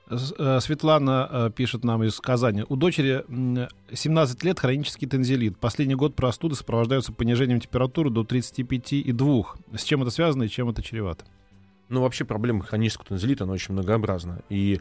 Э, 0.10 0.60
Светлана 0.60 1.28
э, 1.30 1.52
пишет 1.56 1.84
нам 1.84 2.04
из 2.04 2.20
Казани. 2.20 2.66
У 2.68 2.76
дочери 2.76 3.24
17 3.94 4.44
лет 4.44 4.60
хронический 4.60 5.06
тензилит. 5.06 5.58
Последний 5.58 5.96
год 5.96 6.16
простуды 6.16 6.56
сопровождаются 6.56 7.14
понижением 7.14 7.60
температуры 7.60 8.10
до 8.10 8.22
35,2. 8.22 9.78
С 9.78 9.84
чем 9.84 10.02
это 10.02 10.12
связано 10.12 10.44
и 10.44 10.50
чем 10.50 10.70
это 10.70 10.82
чревато? 10.82 11.26
Ну, 11.90 12.02
вообще 12.02 12.26
проблема 12.26 12.64
хронического 12.64 13.08
тензилита, 13.08 13.44
она 13.44 13.54
очень 13.54 13.74
многообразна. 13.74 14.42
И 14.50 14.80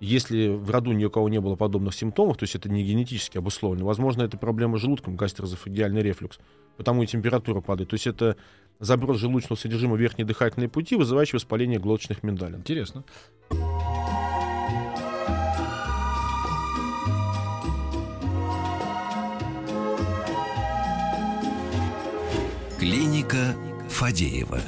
если 0.00 0.48
в 0.48 0.70
роду 0.70 0.92
ни 0.92 1.04
у 1.04 1.10
кого 1.10 1.28
не 1.28 1.40
было 1.40 1.56
подобных 1.56 1.94
симптомов, 1.94 2.36
то 2.36 2.44
есть 2.44 2.54
это 2.54 2.68
не 2.68 2.84
генетически 2.84 3.38
обусловлено, 3.38 3.84
возможно, 3.84 4.22
это 4.22 4.38
проблема 4.38 4.78
с 4.78 4.80
желудком, 4.80 5.16
гастрозофагиальный 5.16 6.02
рефлюкс, 6.02 6.38
потому 6.76 7.02
и 7.02 7.06
температура 7.06 7.60
падает. 7.60 7.90
То 7.90 7.94
есть 7.94 8.06
это 8.06 8.36
заброс 8.78 9.18
желудочного 9.18 9.58
содержимого 9.58 9.96
в 9.96 10.00
верхние 10.00 10.26
дыхательные 10.26 10.68
пути, 10.68 10.94
вызывающий 10.94 11.36
воспаление 11.36 11.80
глоточных 11.80 12.22
миндалин. 12.22 12.58
Интересно. 12.58 13.04
Клиника 22.88 23.54
Фадеева. 23.90 24.60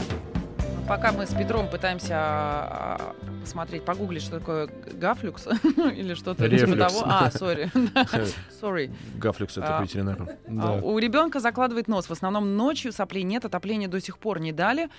Пока 0.87 1.11
мы 1.11 1.25
с 1.25 1.33
Петром 1.33 1.71
пытаемся 1.71 2.17
а, 2.19 3.17
посмотреть, 3.41 3.83
погуглить, 3.83 4.21
что 4.21 4.41
такое 4.41 4.69
гафлюкс 4.93 5.47
или 5.97 6.13
что-то 6.13 6.47
типа 6.47 6.77
того. 6.77 7.03
А, 7.07 7.31
сори. 7.31 7.71
Sorry. 8.61 8.95
Гафлюкс 9.17 9.57
это 9.57 9.79
а, 9.79 9.83
ветеринар. 9.83 10.37
А, 10.47 10.81
у 10.83 10.99
ребенка 10.99 11.41
закладывает 11.41 11.89
нос. 11.89 12.11
В 12.11 12.13
основном 12.13 12.59
ночью 12.59 12.93
соплей 12.93 13.23
нет, 13.23 13.47
отопления 13.47 13.89
до 13.89 14.03
сих 14.03 14.19
пор 14.19 14.39
не 14.39 14.53
дали. 14.53 14.91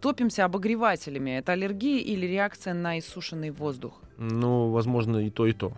Топимся 0.00 0.44
обогревателями. 0.44 1.38
Это 1.38 1.52
аллергия 1.52 2.00
или 2.00 2.26
реакция 2.26 2.74
на 2.74 2.98
иссушенный 2.98 3.52
воздух? 3.52 4.02
Ну, 4.18 4.70
возможно, 4.72 5.18
и 5.18 5.30
то, 5.30 5.46
и 5.46 5.52
то. 5.52 5.72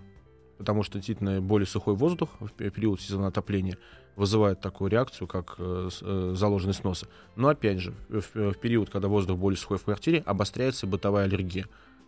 Потому 0.56 0.82
что 0.84 0.94
действительно 0.94 1.42
более 1.42 1.66
сухой 1.66 1.96
воздух 1.96 2.30
в 2.40 2.48
период 2.48 3.02
сезона 3.02 3.26
отопления 3.26 3.76
вызывает 4.18 4.60
такую 4.60 4.90
реакцию, 4.90 5.28
как 5.28 5.54
э, 5.58 5.88
э, 6.02 6.32
заложенность 6.34 6.82
носа. 6.82 7.06
Но 7.36 7.48
опять 7.48 7.78
же, 7.78 7.94
в, 8.08 8.34
в 8.34 8.58
период, 8.58 8.90
когда 8.90 9.06
воздух 9.06 9.38
более 9.38 9.56
сухой 9.56 9.78
в 9.78 9.84
квартире, 9.84 10.24
обостряется 10.26 10.88
бытовая 10.88 11.24
аллергия, 11.24 11.66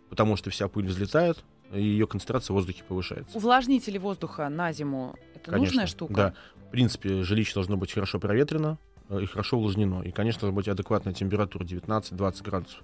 потому 0.09 0.35
что 0.35 0.49
вся 0.49 0.67
пыль 0.67 0.87
взлетает, 0.87 1.43
и 1.71 1.81
ее 1.81 2.07
концентрация 2.07 2.53
в 2.53 2.57
воздухе 2.57 2.83
повышается. 2.85 3.35
Увлажнители 3.37 3.97
воздуха 3.97 4.49
на 4.49 4.73
зиму 4.73 5.15
это 5.35 5.51
конечно, 5.51 5.75
нужная 5.75 5.87
штука? 5.87 6.13
Да. 6.13 6.33
В 6.67 6.71
принципе, 6.71 7.23
жилище 7.23 7.53
должно 7.53 7.77
быть 7.77 7.93
хорошо 7.93 8.19
проветрено 8.19 8.77
э, 9.07 9.21
и 9.21 9.25
хорошо 9.25 9.57
увлажнено. 9.57 10.01
И, 10.03 10.11
конечно, 10.11 10.41
должна 10.41 10.55
быть 10.57 10.67
адекватная 10.67 11.13
температура 11.13 11.63
19-20 11.63 12.43
градусов, 12.43 12.81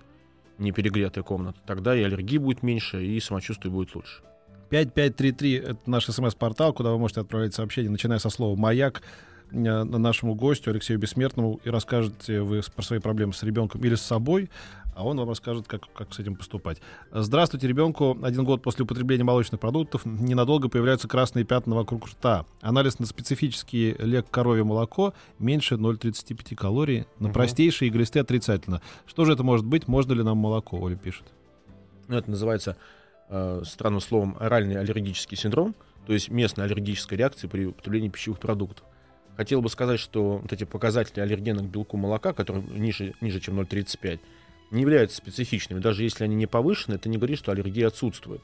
не 0.58 0.72
перегретая 0.72 1.26
комната. 1.26 1.60
Тогда 1.68 1.94
и 1.98 2.02
аллергии 2.02 2.38
будет 2.38 2.64
меньше, 2.64 3.06
и 3.06 3.20
самочувствие 3.20 3.74
будет 3.74 3.94
лучше. 3.94 4.24
5533— 4.70 5.54
это 5.56 5.78
наш 5.86 6.06
смс-портал, 6.06 6.74
куда 6.74 6.92
вы 6.92 6.98
можете 6.98 7.22
отправлять 7.22 7.54
сообщения, 7.54 7.90
начиная 7.90 8.20
со 8.20 8.30
слова 8.30 8.56
«Маяк». 8.58 9.02
э, 9.52 9.56
нашему 9.84 10.36
гостю 10.36 10.72
Алексею 10.72 11.00
Бессмертному 11.00 11.60
и 11.64 11.70
расскажете 11.70 12.42
вы 12.42 12.62
про 12.76 12.82
свои 12.84 13.00
проблемы 13.00 13.34
с 13.34 13.44
ребенком 13.44 13.82
или 13.84 13.96
с 13.96 14.02
собой, 14.02 14.50
а 14.94 15.06
он 15.06 15.18
вам 15.18 15.30
расскажет, 15.30 15.68
как, 15.68 15.84
как 15.94 16.14
с 16.14 16.20
этим 16.20 16.36
поступать. 16.36 16.82
Здравствуйте, 17.12 17.68
ребенку. 17.68 18.18
Один 18.24 18.44
год 18.44 18.62
после 18.64 18.84
употребления 18.84 19.24
молочных 19.24 19.62
продуктов 19.62 20.06
ненадолго 20.06 20.68
появляются 20.70 21.08
красные 21.08 21.46
пятна 21.46 21.76
вокруг 21.76 22.08
рта. 22.08 22.46
Анализ 22.62 22.98
на 23.00 23.06
специфический 23.06 23.96
лек 24.00 24.30
коровье 24.30 24.64
молоко 24.64 25.14
меньше 25.40 25.76
0,35 25.76 26.56
калорий. 26.56 27.06
На 27.20 27.28
Мгм. 27.28 27.34
простейшие 27.34 27.90
глисты 27.92 28.20
отрицательно. 28.20 28.82
Что 29.06 29.24
же 29.24 29.34
это 29.34 29.44
может 29.44 29.66
быть? 29.66 29.88
Можно 29.88 30.14
ли 30.14 30.24
нам 30.24 30.40
молоко? 30.40 30.78
Оля 30.80 30.96
пишет. 30.96 31.24
Ну, 32.08 32.18
это 32.18 32.32
называется 32.32 32.76
э, 33.30 33.62
странным 33.66 34.02
словом 34.02 34.38
оральный 34.40 34.80
аллергический 34.80 35.38
синдром, 35.38 35.76
то 36.06 36.14
есть 36.14 36.30
местная 36.30 36.66
аллергическая 36.66 37.18
реакция 37.20 37.50
при 37.50 37.66
употреблении 37.66 38.10
пищевых 38.10 38.40
продуктов. 38.40 38.86
Хотел 39.36 39.62
бы 39.62 39.70
сказать, 39.70 40.00
что 40.00 40.40
вот 40.40 40.52
эти 40.52 40.64
показатели 40.64 41.20
аллергена 41.20 41.62
к 41.62 41.66
белку 41.66 41.96
молока, 41.96 42.34
которые 42.34 42.66
ниже, 42.66 43.14
ниже 43.22 43.40
чем 43.40 43.60
0,35, 43.60 44.20
не 44.72 44.82
являются 44.82 45.18
специфичными. 45.18 45.80
Даже 45.80 46.04
если 46.04 46.24
они 46.24 46.36
не 46.36 46.48
повышены, 46.48 46.96
это 46.96 47.08
не 47.08 47.18
говорит, 47.18 47.38
что 47.38 47.52
аллергия 47.52 47.88
отсутствует. 47.88 48.42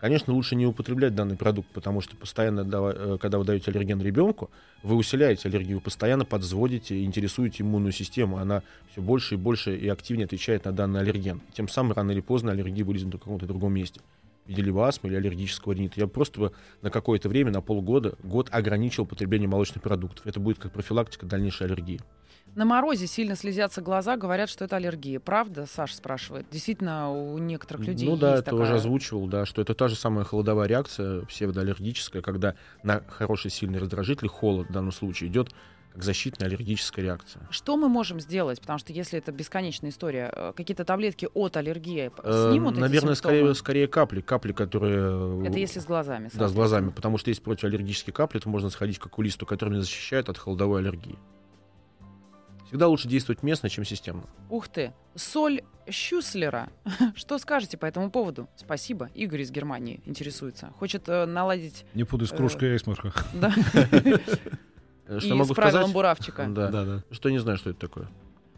Конечно, 0.00 0.32
лучше 0.32 0.56
не 0.56 0.64
употреблять 0.64 1.14
данный 1.14 1.36
продукт, 1.36 1.68
потому 1.74 2.00
что 2.00 2.16
постоянно, 2.16 2.60
э, 2.60 3.18
когда 3.20 3.38
вы 3.38 3.44
даете 3.44 3.70
аллерген 3.70 4.00
ребенку, 4.00 4.50
вы 4.82 4.96
усиляете 4.96 5.48
аллергию, 5.48 5.78
постоянно 5.82 6.24
подводите, 6.24 7.04
интересуете 7.04 7.62
иммунную 7.62 7.92
систему, 7.92 8.38
она 8.38 8.62
все 8.92 9.02
больше 9.02 9.34
и 9.34 9.36
больше 9.36 9.76
и 9.76 9.88
активнее 9.88 10.24
отвечает 10.24 10.64
на 10.64 10.72
данный 10.72 11.00
аллерген. 11.00 11.42
Тем 11.52 11.68
самым 11.68 11.92
рано 11.92 12.12
или 12.12 12.20
поздно 12.20 12.52
аллергия 12.52 12.82
вылезет 12.82 13.08
в 13.08 13.18
каком-то 13.18 13.46
другом 13.46 13.74
месте 13.74 14.00
либо 14.56 14.86
астмы 14.86 15.10
или 15.10 15.16
аллергического 15.16 15.72
ринита. 15.72 16.00
Я 16.00 16.06
просто 16.06 16.52
на 16.82 16.90
какое-то 16.90 17.28
время, 17.28 17.50
на 17.52 17.60
полгода, 17.60 18.14
год 18.22 18.48
ограничил 18.50 19.06
потребление 19.06 19.48
молочных 19.48 19.82
продуктов. 19.82 20.26
Это 20.26 20.40
будет 20.40 20.58
как 20.58 20.72
профилактика 20.72 21.26
дальнейшей 21.26 21.66
аллергии. 21.66 22.00
На 22.56 22.64
морозе 22.64 23.06
сильно 23.06 23.36
слезятся 23.36 23.80
глаза, 23.80 24.16
говорят, 24.16 24.50
что 24.50 24.64
это 24.64 24.76
аллергия. 24.76 25.20
Правда, 25.20 25.66
Саша 25.66 25.94
спрашивает? 25.94 26.46
Действительно, 26.50 27.10
у 27.10 27.38
некоторых 27.38 27.86
людей 27.86 28.08
ну 28.08 28.16
да, 28.16 28.34
это 28.34 28.42
такая... 28.42 28.62
уже 28.62 28.74
озвучивал, 28.74 29.28
да, 29.28 29.46
что 29.46 29.62
это 29.62 29.72
та 29.74 29.86
же 29.86 29.94
самая 29.94 30.24
холодовая 30.24 30.66
реакция 30.66 31.22
псевдоаллергическая, 31.26 32.22
когда 32.22 32.56
на 32.82 33.02
хороший 33.08 33.52
сильный 33.52 33.78
раздражитель, 33.78 34.26
холод 34.26 34.68
в 34.68 34.72
данном 34.72 34.90
случае, 34.90 35.30
идет 35.30 35.54
как 35.92 36.02
защитная 36.04 36.48
аллергическая 36.48 37.04
реакция. 37.04 37.42
Что 37.50 37.76
мы 37.76 37.88
можем 37.88 38.20
сделать? 38.20 38.60
Потому 38.60 38.78
что 38.78 38.92
если 38.92 39.18
это 39.18 39.32
бесконечная 39.32 39.90
история, 39.90 40.32
э, 40.34 40.52
какие-то 40.56 40.84
таблетки 40.84 41.28
от 41.34 41.56
аллергии 41.56 42.10
Э, 42.22 42.50
снимут 42.50 42.74
эти 42.74 42.80
Наверное, 42.80 43.14
симптомы? 43.14 43.36
скорее, 43.38 43.54
скорее 43.54 43.88
капли, 43.88 44.20
капли, 44.20 44.52
которые... 44.52 45.46
Это 45.46 45.58
если 45.58 45.80
с 45.80 45.84
глазами. 45.86 46.30
Да, 46.34 46.48
с 46.48 46.52
глазами, 46.52 46.90
потому 46.90 47.18
что 47.18 47.30
есть 47.30 47.42
противоаллергические 47.42 48.12
капли, 48.14 48.38
то 48.38 48.48
можно 48.48 48.70
сходить 48.70 48.98
к 48.98 49.06
окулисту, 49.06 49.46
который 49.46 49.70
меня 49.70 49.82
защищает 49.82 50.28
от 50.28 50.38
холодовой 50.38 50.80
аллергии. 50.80 51.18
Всегда 52.66 52.86
лучше 52.86 53.08
действовать 53.08 53.42
местно, 53.42 53.68
чем 53.68 53.84
системно. 53.84 54.22
Ух 54.48 54.68
ты. 54.68 54.92
Соль 55.16 55.62
Щуслера. 55.90 56.68
Что 57.16 57.38
скажете 57.38 57.76
по 57.76 57.84
этому 57.84 58.12
поводу? 58.12 58.48
Спасибо. 58.54 59.10
Игорь 59.14 59.40
из 59.40 59.50
Германии 59.50 60.00
интересуется. 60.06 60.72
Хочет 60.78 61.08
э, 61.08 61.26
наладить... 61.26 61.84
Не 61.94 62.04
путай 62.04 62.28
с 62.28 62.32
Э, 62.32 62.36
кружкой 62.36 62.68
Эйсмарха. 62.74 63.12
Да. 63.34 63.52
Э, 65.10 65.16
И 65.16 65.20
Что 65.20 65.34
могу 65.34 65.52
с 65.52 65.56
правилом 65.56 65.80
сказать? 65.82 65.94
Буравчика. 65.94 66.46
Да. 66.48 66.68
Да, 66.68 66.84
да. 66.84 67.02
Что 67.10 67.30
не 67.30 67.38
знаю, 67.38 67.58
что 67.58 67.70
это 67.70 67.80
такое. 67.80 68.08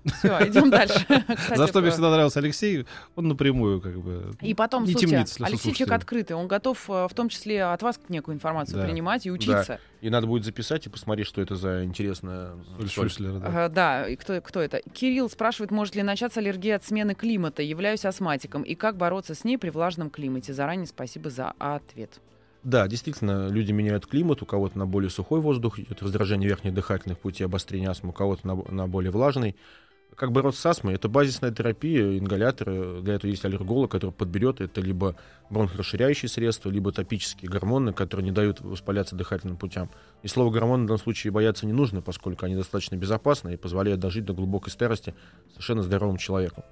Все, 0.05 0.37
идем 0.49 0.69
дальше. 0.69 0.95
Кстати, 1.37 1.57
За 1.57 1.69
что 1.69 1.81
мне 1.81 1.91
всегда 1.93 2.11
нравился 2.11 2.41
Алексей, 2.41 2.87
он 3.15 3.29
напрямую 3.29 3.81
как 3.81 4.01
бы... 4.01 4.33
И 4.41 4.53
потом, 4.53 4.83
не 4.83 4.91
слушайте, 4.93 5.11
темнит 5.13 5.29
Алексей 5.29 5.37
человек 5.39 5.61
слушателей. 5.63 5.95
открытый, 5.97 6.37
он 6.37 6.49
готов 6.49 6.91
э, 6.91 7.07
в 7.09 7.15
том 7.15 7.29
числе 7.29 7.63
от 7.63 7.83
вас 7.83 8.01
некую 8.09 8.35
информацию 8.35 8.79
Да. 8.81 8.85
принимать 8.85 9.27
и 9.27 9.31
учиться. 9.31 9.79
И 10.01 10.11
надо 10.11 10.27
будет 10.27 10.45
записать 10.45 10.85
и 10.87 10.91
посмотреть, 10.91 11.29
что 11.29 11.41
это 11.41 11.55
за 11.55 11.85
интересная 11.85 12.55
Соль. 12.81 13.09
Шуслера, 13.09 13.39
да. 13.39 13.47
Ага, 13.47 13.69
Да, 13.69 14.09
и 14.09 14.17
кто, 14.17 14.41
кто 14.41 14.61
это? 14.61 14.81
Кирилл 14.93 15.31
спрашивает, 15.31 15.71
может 15.71 15.95
ли 15.95 16.03
начаться 16.03 16.41
аллергия 16.41 16.75
от 16.77 16.85
смены 16.85 17.15
климата. 17.15 17.63
Являюсь 17.63 18.05
астматиком. 18.05 18.63
И 18.65 18.75
как 18.75 18.97
бороться 18.97 19.37
с 19.37 19.45
ней 19.45 19.57
при 19.57 19.71
влажном 19.71 20.11
климате? 20.11 20.53
Заранее 20.53 20.89
спасибо 20.89 21.31
за 21.31 21.53
ответ. 21.61 22.21
Да, 22.65 22.87
действительно, 22.87 23.49
люди 23.49 23.73
меняют 23.73 24.07
климат, 24.07 24.41
у 24.43 24.47
кого-то 24.47 24.79
на 24.79 24.87
более 24.87 25.11
сухой 25.11 25.41
воздух 25.41 25.81
идет 25.81 26.01
раздражение 26.01 26.49
верхних 26.49 26.73
дыхательных 26.73 27.19
путей, 27.19 27.45
обострение 27.45 27.91
астмы, 27.91 28.11
у 28.11 28.13
кого-то 28.13 28.47
на, 28.47 28.55
на 28.55 28.87
более 28.87 29.11
влажный. 29.11 29.57
Как 30.15 30.31
бороться 30.31 30.61
с 30.61 30.67
астмой? 30.67 30.95
Это 30.95 31.09
базисная 31.09 31.51
терапия, 31.51 32.19
ингаляторы. 32.19 33.01
Для 33.01 33.15
этого 33.15 33.31
есть 33.31 33.45
аллерголог, 33.45 33.91
который 33.91 34.11
подберет. 34.11 34.61
Это 34.61 34.81
либо 34.83 35.17
бронхорасширяющие 35.49 36.29
средства, 36.29 36.69
либо 36.69 36.93
топические 36.93 37.51
гормоны, 37.51 37.93
которые 37.95 38.25
не 38.25 38.31
дают 38.31 38.61
воспаляться 38.61 39.17
дыхательным 39.17 39.57
путям. 39.57 39.91
И 40.23 40.29
слово 40.29 40.51
гормоны 40.51 40.85
в 40.85 40.87
данном 40.87 41.01
случае 41.01 41.33
бояться 41.33 41.67
не 41.67 41.73
нужно, 41.73 42.03
поскольку 42.03 42.45
они 42.45 42.55
достаточно 42.55 42.95
безопасны 42.97 43.55
и 43.55 43.57
позволяют 43.57 44.01
дожить 44.01 44.27
до 44.27 44.35
глубокой 44.35 44.71
старости 44.71 45.15
совершенно 45.51 45.83
здоровым 45.83 46.19
человеком. 46.19 46.63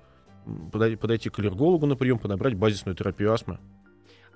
Подойти 0.70 1.30
к 1.30 1.38
аллергологу 1.38 1.86
на 1.86 1.96
прием, 1.96 2.18
подобрать 2.18 2.54
базисную 2.54 2.94
терапию 2.94 3.32
астмы. 3.32 3.58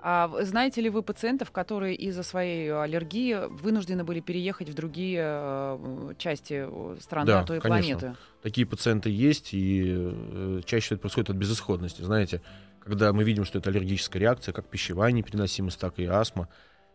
А 0.07 0.29
знаете 0.43 0.81
ли 0.81 0.91
вы 0.91 1.01
пациентов, 1.01 1.49
которые 1.49 1.95
из-за 1.95 2.21
своей 2.21 2.71
аллергии 2.71 3.47
вынуждены 3.49 4.03
были 4.03 4.19
переехать 4.19 4.69
в 4.69 4.75
другие 4.75 5.19
э, 5.25 6.13
части 6.19 6.67
э, 6.67 6.97
страны, 6.99 7.25
Да, 7.25 7.39
а 7.39 7.43
то 7.43 7.55
и 7.55 7.59
конечно. 7.59 7.97
планеты? 7.97 8.19
Такие 8.43 8.67
пациенты 8.67 9.09
есть, 9.09 9.55
и 9.55 9.95
э, 9.97 10.61
чаще 10.63 10.93
это 10.93 11.01
происходит 11.01 11.31
от 11.31 11.37
безысходности. 11.37 12.03
Знаете, 12.03 12.43
когда 12.81 13.13
мы 13.13 13.23
видим, 13.23 13.45
что 13.45 13.57
это 13.57 13.71
аллергическая 13.71 14.21
реакция, 14.21 14.53
как 14.53 14.67
пищевая 14.67 15.11
непереносимость, 15.11 15.79
так 15.79 15.97
и 15.97 16.05
астма, 16.05 16.49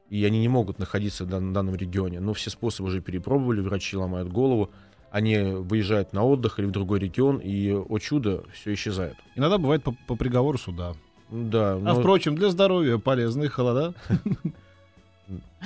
и 0.09 0.25
они 0.25 0.39
не 0.39 0.49
могут 0.49 0.79
находиться 0.79 1.25
в 1.25 1.29
дан- 1.29 1.53
данном 1.53 1.75
регионе. 1.75 2.21
Но 2.21 2.33
все 2.33 2.49
способы 2.51 2.91
уже 2.91 3.01
перепробовали, 3.01 3.61
врачи 3.61 3.97
ломают 3.97 4.29
голову, 4.29 4.71
они 5.11 5.37
выезжают 5.37 6.13
на 6.13 6.23
отдых 6.23 6.61
или 6.61 6.67
в 6.67 6.71
другой 6.71 7.01
регион, 7.01 7.39
и, 7.39 7.73
о 7.73 7.99
чудо, 7.99 8.45
все 8.53 8.73
исчезает. 8.73 9.17
Иногда 9.35 9.59
бывает 9.59 9.83
по, 9.83 9.97
по 10.07 10.15
приговору 10.15 10.59
суда. 10.59 10.95
Да, 11.31 11.75
А 11.75 11.79
но- 11.79 11.95
впрочем, 12.01 12.35
для 12.35 12.49
здоровья 12.51 12.99
полезные 12.99 13.49
холода. 13.49 13.95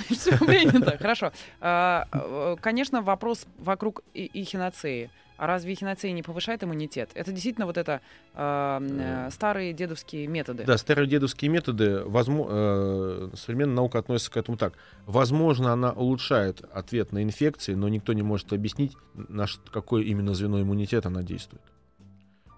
Все 0.09 0.37
принято, 0.37 0.97
хорошо. 0.97 1.31
А, 1.61 2.05
э, 2.11 2.55
Конечно, 2.61 3.01
вопрос 3.01 3.45
вокруг 3.57 4.01
и- 4.13 4.29
эхиноцеи. 4.33 5.09
А 5.37 5.47
разве 5.47 5.73
эхиноцея 5.73 6.13
не 6.13 6.21
повышает 6.23 6.63
иммунитет? 6.63 7.09
Это 7.13 7.31
действительно 7.31 7.65
вот 7.65 7.77
это 7.77 7.99
а, 8.33 8.81
э, 8.81 9.29
старые 9.31 9.73
дедовские 9.73 10.27
методы. 10.27 10.63
Да, 10.65 10.77
старые 10.77 11.07
дедовские 11.07 11.49
методы, 11.49 12.01
возмо- 12.05 12.47
э, 12.49 13.29
современная 13.35 13.75
наука 13.75 13.99
относится 13.99 14.31
к 14.31 14.37
этому 14.37 14.57
так. 14.57 14.73
Возможно, 15.05 15.73
она 15.73 15.91
улучшает 15.91 16.61
ответ 16.73 17.11
на 17.11 17.21
инфекции, 17.23 17.73
но 17.73 17.89
никто 17.89 18.13
не 18.13 18.21
может 18.21 18.53
объяснить, 18.53 18.93
на 19.13 19.45
какое 19.71 20.03
именно 20.03 20.33
звено 20.33 20.61
иммунитета 20.61 21.09
она 21.09 21.21
действует. 21.23 21.61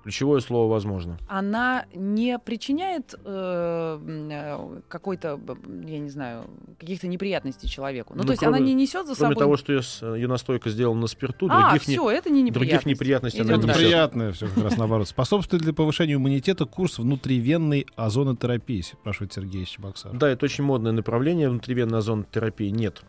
Ключевое 0.08 0.40
слово 0.40 0.72
«возможно». 0.72 1.18
Она 1.28 1.86
не 1.94 2.40
причиняет 2.40 3.14
э, 3.26 4.00
э, 4.32 4.82
какой-то, 4.88 5.38
я 5.86 6.00
не 6.00 6.10
знаю, 6.10 6.46
каких-то 6.80 7.08
неприятностей 7.10 7.68
человеку. 7.68 8.14
Ну, 8.14 8.22
Ну, 8.22 8.28
то 8.28 8.32
есть 8.32 8.40
кроме- 8.40 8.56
она 8.60 8.66
не 8.66 8.74
несет 8.74 9.06
за 9.06 9.16
Кроме 9.16 9.34
собой... 9.36 9.44
того, 9.44 9.58
что 9.58 9.74
ее, 9.74 9.82
с- 9.82 10.02
ее 10.16 10.30
настойка 10.30 10.70
сделана 10.70 11.02
на 11.02 11.08
спирту, 11.08 11.50
а, 11.52 11.72
других, 11.72 11.90
не- 11.90 11.96
все, 11.96 12.10
это 12.10 12.30
не 12.30 12.50
других 12.52 12.86
неприятностей 12.86 13.40
Идем 13.40 13.56
она 13.56 13.58
не 13.58 13.64
несет. 13.68 13.78
приятное 13.78 14.32
все 14.32 14.48
как 14.48 14.64
раз 14.64 14.78
наоборот. 14.78 15.10
Способствует 15.10 15.66
ли 15.66 15.74
повышению 15.74 16.20
иммунитета 16.20 16.64
курс 16.66 17.00
внутривенной 17.00 17.86
озонотерапии, 17.98 18.80
спрашивает 18.80 19.34
Сергей 19.34 19.64
из 19.64 19.68
Чебоксар. 19.68 20.14
Да, 20.16 20.30
это 20.30 20.46
очень 20.46 20.64
модное 20.64 20.94
направление 20.94 21.50
внутривенной 21.50 21.98
озонотерапии. 22.00 22.70
Нет. 22.70 23.02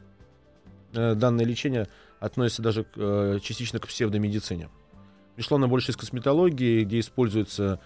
Э, 0.95 1.15
Данное 1.15 1.45
лечение 1.45 1.87
относится 2.19 2.61
даже 2.61 2.85
э, 2.97 3.39
частично 3.41 3.79
к 3.79 3.87
псевдомедицине. 3.87 4.69
Пришло 5.39 5.57
оно 5.57 5.69
больше 5.69 5.93
из 5.93 5.97
косметологии, 5.97 6.83
где 6.83 6.99
используется 6.99 7.79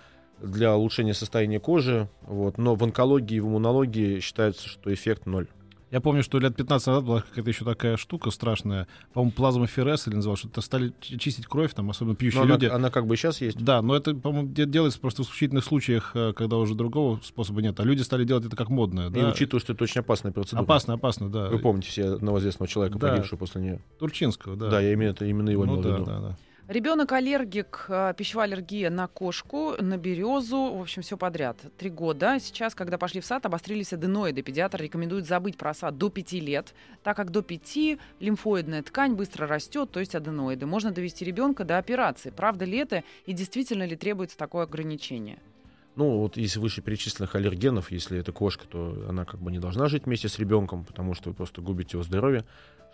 для 0.42 0.74
улучшения 0.74 1.12
состояния 1.12 1.60
кожи, 1.60 2.08
вот, 2.22 2.56
но 2.56 2.76
в 2.76 2.82
онкологии 2.82 3.34
и 3.36 3.40
в 3.40 3.46
иммунологии 3.46 4.20
считается, 4.20 4.66
что 4.66 4.90
эффект 4.90 5.26
ноль. 5.26 5.48
Я 5.90 6.00
помню, 6.00 6.22
что 6.22 6.38
лет 6.38 6.56
15 6.56 6.86
назад 6.86 7.04
была 7.04 7.20
какая-то 7.20 7.50
еще 7.50 7.66
такая 7.66 7.98
штука 7.98 8.30
страшная. 8.30 8.86
По-моему, 9.12 9.32
плазмоферез 9.32 10.08
или 10.08 10.14
называлось, 10.14 10.40
что-то 10.40 10.62
стали 10.62 10.94
чи- 11.02 11.18
чистить 11.18 11.44
кровь, 11.46 11.74
там, 11.74 11.90
особенно 11.90 12.16
пьющие 12.16 12.38
Но 12.40 12.46
она, 12.46 12.54
люди. 12.54 12.64
она 12.64 12.88
как 12.88 13.06
бы 13.06 13.18
сейчас 13.18 13.42
есть. 13.42 13.62
Да, 13.62 13.82
но 13.82 13.94
это, 13.96 14.14
по-моему, 14.14 14.48
де- 14.48 14.64
делается 14.64 14.98
просто 14.98 15.22
в 15.22 15.26
исключительных 15.26 15.64
случаях, 15.66 16.12
э, 16.14 16.32
когда 16.34 16.56
уже 16.56 16.74
другого 16.74 17.20
способа 17.22 17.60
нет. 17.60 17.78
А 17.80 17.84
люди 17.84 18.00
стали 18.00 18.24
делать 18.24 18.46
это 18.46 18.56
как 18.56 18.70
модное. 18.70 19.10
И 19.10 19.12
Да? 19.12 19.28
учитывая, 19.28 19.60
что 19.60 19.74
это 19.74 19.84
очень 19.84 20.00
опасная 20.00 20.32
процедура. 20.32 20.62
Опасно, 20.64 20.94
опасно, 20.94 21.28
да. 21.30 21.50
Вы 21.50 21.58
помните 21.58 21.88
все 21.90 22.14
одного 22.14 22.38
известного 22.38 22.66
человека, 22.68 22.98
Да. 22.98 23.08
погибшего 23.10 23.38
после 23.40 23.60
нее. 23.60 23.80
Турчинского, 23.98 24.56
да. 24.56 24.70
Да, 24.70 24.80
я 24.80 24.94
именно, 24.94 25.10
это, 25.10 25.26
именно 25.26 25.50
его 25.50 25.66
ну, 25.66 25.72
имел 25.74 25.82
в 25.82 25.84
да, 25.84 25.94
виду. 25.96 26.04
да, 26.06 26.20
да. 26.20 26.36
Ребенок 26.68 27.10
аллергик, 27.10 27.86
э, 27.88 28.14
пищевая 28.16 28.46
аллергия 28.46 28.88
на 28.88 29.08
кошку, 29.08 29.74
на 29.82 29.96
березу, 29.96 30.74
в 30.76 30.80
общем, 30.80 31.02
все 31.02 31.16
подряд. 31.16 31.56
Три 31.76 31.90
года. 31.90 32.38
Сейчас, 32.38 32.76
когда 32.76 32.98
пошли 32.98 33.20
в 33.20 33.26
сад, 33.26 33.44
обострились 33.44 33.92
аденоиды. 33.92 34.42
Педиатр 34.42 34.80
рекомендует 34.80 35.26
забыть 35.26 35.56
про 35.56 35.74
сад 35.74 35.98
до 35.98 36.08
пяти 36.08 36.38
лет, 36.38 36.72
так 37.02 37.16
как 37.16 37.30
до 37.32 37.42
пяти 37.42 37.98
лимфоидная 38.20 38.84
ткань 38.84 39.14
быстро 39.14 39.48
растет, 39.48 39.90
то 39.90 39.98
есть 39.98 40.14
аденоиды. 40.14 40.64
Можно 40.66 40.92
довести 40.92 41.24
ребенка 41.24 41.64
до 41.64 41.78
операции. 41.78 42.30
Правда 42.30 42.64
ли 42.64 42.78
это 42.78 43.02
и 43.26 43.32
действительно 43.32 43.82
ли 43.84 43.96
требуется 43.96 44.38
такое 44.38 44.62
ограничение? 44.62 45.40
Ну, 45.96 46.18
вот 46.18 46.38
из 46.38 46.56
вышеперечисленных 46.56 47.34
аллергенов, 47.34 47.90
если 47.90 48.20
это 48.20 48.30
кошка, 48.30 48.68
то 48.68 49.06
она 49.08 49.24
как 49.24 49.40
бы 49.40 49.50
не 49.50 49.58
должна 49.58 49.88
жить 49.88 50.06
вместе 50.06 50.28
с 50.28 50.38
ребенком, 50.38 50.84
потому 50.84 51.14
что 51.14 51.30
вы 51.30 51.34
просто 51.34 51.60
губите 51.60 51.96
его 51.96 52.04
здоровье. 52.04 52.44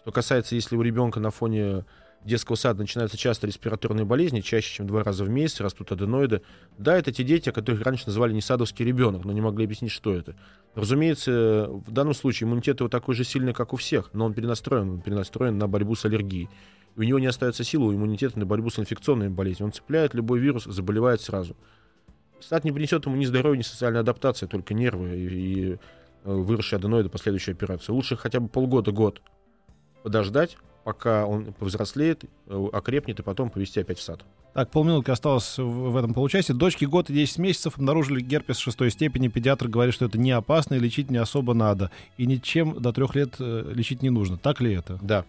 Что 0.01 0.11
касается, 0.11 0.55
если 0.55 0.75
у 0.75 0.81
ребенка 0.81 1.21
на 1.21 1.31
фоне 1.31 1.85
детского 2.29 2.57
сада 2.57 2.81
начинаются 2.81 3.17
часто 3.17 3.47
респираторные 3.47 4.05
болезни, 4.05 4.41
чаще, 4.41 4.77
чем 4.77 4.87
два 4.87 5.03
раза 5.03 5.25
в 5.25 5.29
месяц, 5.29 5.61
растут 5.61 5.91
аденоиды. 5.91 6.43
Да, 6.77 6.97
это 6.97 7.13
те 7.13 7.25
дети, 7.25 7.51
которых 7.51 7.83
раньше 7.83 8.05
называли 8.07 8.33
не 8.33 8.41
садовский 8.41 8.85
ребенок, 8.85 9.25
но 9.25 9.33
не 9.33 9.41
могли 9.41 9.65
объяснить, 9.65 9.91
что 9.91 10.15
это. 10.15 10.37
Разумеется, 10.75 11.67
в 11.69 11.91
данном 11.91 12.15
случае 12.15 12.47
иммунитет 12.47 12.79
его 12.81 12.89
такой 12.89 13.15
же 13.15 13.25
сильный, 13.25 13.53
как 13.53 13.73
у 13.73 13.77
всех, 13.77 14.11
но 14.13 14.27
он 14.27 14.35
перенастроен, 14.35 14.91
он 14.91 15.01
перенастроен 15.01 15.59
на 15.59 15.67
борьбу 15.67 15.97
с 15.97 16.05
аллергией. 16.05 16.49
У 16.97 17.03
него 17.03 17.19
не 17.19 17.27
остается 17.27 17.65
силы 17.65 17.87
у 17.87 17.95
иммунитета 17.95 18.39
на 18.39 18.47
борьбу 18.47 18.71
с 18.71 18.79
инфекционными 18.79 19.29
болезнями. 19.29 19.69
Он 19.69 19.73
цепляет 19.73 20.15
любой 20.15 20.41
вирус, 20.41 20.65
заболевает 20.65 21.21
сразу. 21.21 21.57
Сад 22.41 22.65
не 22.65 22.73
принесет 22.73 23.07
ему 23.07 23.17
ни 23.17 23.25
здоровья, 23.25 23.59
ни 23.59 23.63
социальной 23.63 24.01
адаптации, 24.01 24.47
только 24.47 24.75
нервы 24.75 25.17
и, 25.17 25.27
и 25.27 25.73
э, 25.73 25.79
выросшие 26.25 26.79
аденоиды 26.79 27.09
последующей 27.09 27.53
операции. 27.53 27.93
Лучше 27.93 28.17
хотя 28.17 28.41
бы 28.41 28.49
полгода-год 28.49 29.23
подождать, 30.03 30.57
пока 30.89 31.27
он 31.27 31.53
повзрослеет, 31.53 32.25
э, 32.47 32.69
окрепнет, 32.73 33.21
и 33.21 33.23
потом 33.23 33.51
повезти 33.51 33.79
опять 33.79 33.99
в 33.99 34.03
сад. 34.03 34.25
Так, 34.55 34.71
полминутки 34.71 35.11
осталось 35.11 35.59
в 35.59 35.95
этом 35.95 36.15
получасе. 36.15 36.55
Дочке 36.55 36.87
год 36.87 37.11
и 37.11 37.13
10 37.13 37.37
месяцев 37.37 37.77
обнаружили 37.77 38.23
герпес 38.23 38.57
шестой 38.57 38.91
степени. 38.91 39.29
Педиатр 39.29 39.69
говорит, 39.69 39.93
что 39.93 40.07
это 40.07 40.17
не 40.17 40.31
опасно 40.31 40.77
и 40.77 40.79
лечить 40.79 41.11
не 41.11 41.19
особо 41.19 41.53
надо. 41.53 41.91
И 42.17 42.25
ничем 42.25 42.81
до 42.81 42.95
трех 42.95 43.15
лет 43.15 43.35
э, 43.39 43.71
лечить 43.75 44.01
не 44.01 44.09
нужно. 44.09 44.39
Так 44.39 44.63
ли 44.63 44.73
это? 44.73 44.99
Да. 45.03 45.27